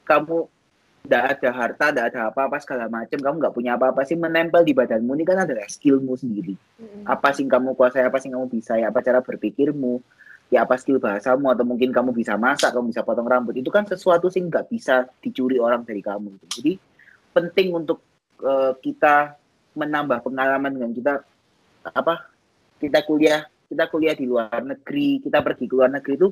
[0.06, 0.48] kamu
[1.04, 4.72] tidak ada harta, tidak ada apa-apa segala macam, kamu nggak punya apa-apa sih menempel di
[4.72, 6.56] badanmu ini kan adalah skillmu sendiri.
[6.56, 7.04] Mm-hmm.
[7.04, 10.00] Apa sih kamu kuasai, apa sih kamu bisa, ya apa cara berpikirmu,
[10.54, 13.90] ya apa skill bahasamu, atau mungkin kamu bisa masak, kamu bisa potong rambut, itu kan
[13.90, 16.38] sesuatu sih nggak bisa dicuri orang dari kamu.
[16.38, 16.46] Gitu.
[16.62, 16.74] Jadi
[17.34, 18.06] penting untuk
[18.46, 19.34] uh, kita
[19.74, 21.14] menambah pengalaman dengan kita
[21.84, 22.30] apa
[22.78, 26.30] kita kuliah kita kuliah di luar negeri kita pergi ke luar negeri itu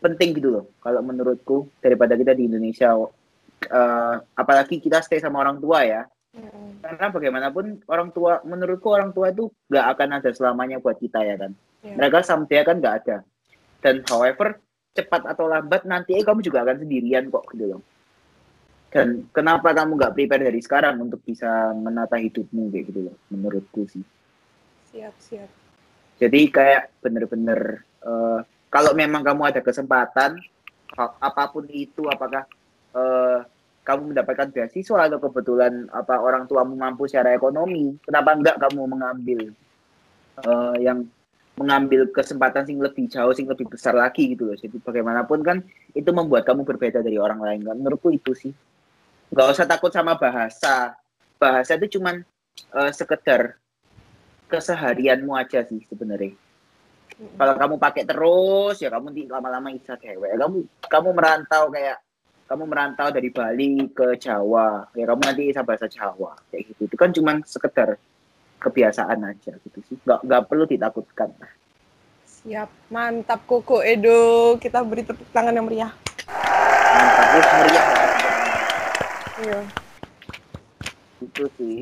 [0.00, 5.60] penting gitu loh kalau menurutku daripada kita di Indonesia uh, apalagi kita stay sama orang
[5.60, 6.02] tua ya
[6.32, 6.80] hmm.
[6.80, 11.36] karena bagaimanapun orang tua menurutku orang tua itu nggak akan ada selamanya buat kita ya
[11.36, 11.52] kan
[11.84, 11.96] yeah.
[11.98, 13.16] mereka someday kan nggak ada
[13.78, 14.58] dan however
[14.94, 17.82] cepat atau lambat nanti eh, kamu juga akan sendirian kok gitu loh.
[18.88, 23.84] Dan kenapa kamu nggak prepare dari sekarang untuk bisa menata hidupmu kayak gitu loh menurutku
[23.84, 24.02] sih.
[24.90, 25.50] Siap siap.
[26.18, 28.40] Jadi kayak bener-bener uh,
[28.72, 30.40] kalau memang kamu ada kesempatan
[30.98, 32.48] apa pun itu apakah
[32.96, 33.44] uh,
[33.86, 39.40] kamu mendapatkan beasiswa atau kebetulan apa orang tuamu mampu secara ekonomi, kenapa enggak kamu mengambil
[40.44, 41.08] uh, yang
[41.58, 44.56] mengambil kesempatan sing lebih jauh, sing lebih besar lagi gitu loh.
[44.56, 45.58] Jadi bagaimanapun kan
[45.92, 47.76] itu membuat kamu berbeda dari orang lain kan.
[47.76, 48.54] Menurutku itu sih.
[49.34, 50.94] Nggak usah takut sama bahasa.
[51.36, 52.22] Bahasa itu cuman
[52.72, 53.58] uh, sekedar
[54.48, 56.32] keseharianmu aja sih sebenarnya.
[57.18, 60.38] Kalau kamu pakai terus ya kamu lama-lama bisa cewek.
[60.38, 61.98] Kamu kamu merantau kayak
[62.48, 66.88] kamu merantau dari Bali ke Jawa, ya kamu nanti bisa bahasa Jawa, kayak gitu.
[66.88, 68.00] Itu kan cuma sekedar
[68.58, 71.30] kebiasaan aja gitu sih, nggak nggak perlu ditakutkan.
[72.26, 74.54] Siap, mantap Koko Edo.
[74.62, 75.90] Kita beri tepuk tangan yang meriah.
[76.30, 77.84] Mantap, terus meriah.
[79.38, 79.60] Iya.
[81.22, 81.78] Itu sih.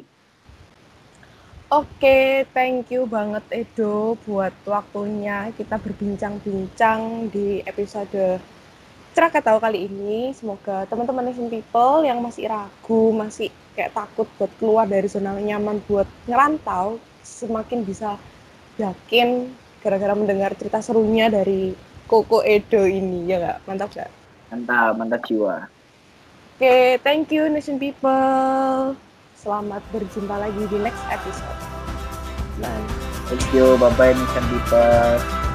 [1.67, 8.39] Oke, thank you banget Edo buat waktunya kita berbincang-bincang di episode
[9.13, 10.31] Ceraka Tahu kali ini.
[10.31, 15.85] Semoga teman-teman Asian People yang masih ragu, masih kayak takut buat keluar dari zona nyaman
[15.85, 18.17] buat ngerantau, semakin bisa
[18.81, 19.53] yakin
[19.85, 21.77] gara-gara mendengar cerita serunya dari
[22.09, 23.59] Koko Edo ini, ya nggak?
[23.69, 24.11] Mantap nggak?
[24.51, 25.69] Mantap, mantap jiwa.
[26.57, 28.97] Oke, thank you Nation People.
[29.37, 31.59] Selamat berjumpa lagi di next episode.
[32.59, 32.73] Bye.
[33.29, 35.46] Thank you, bye-bye Nation People.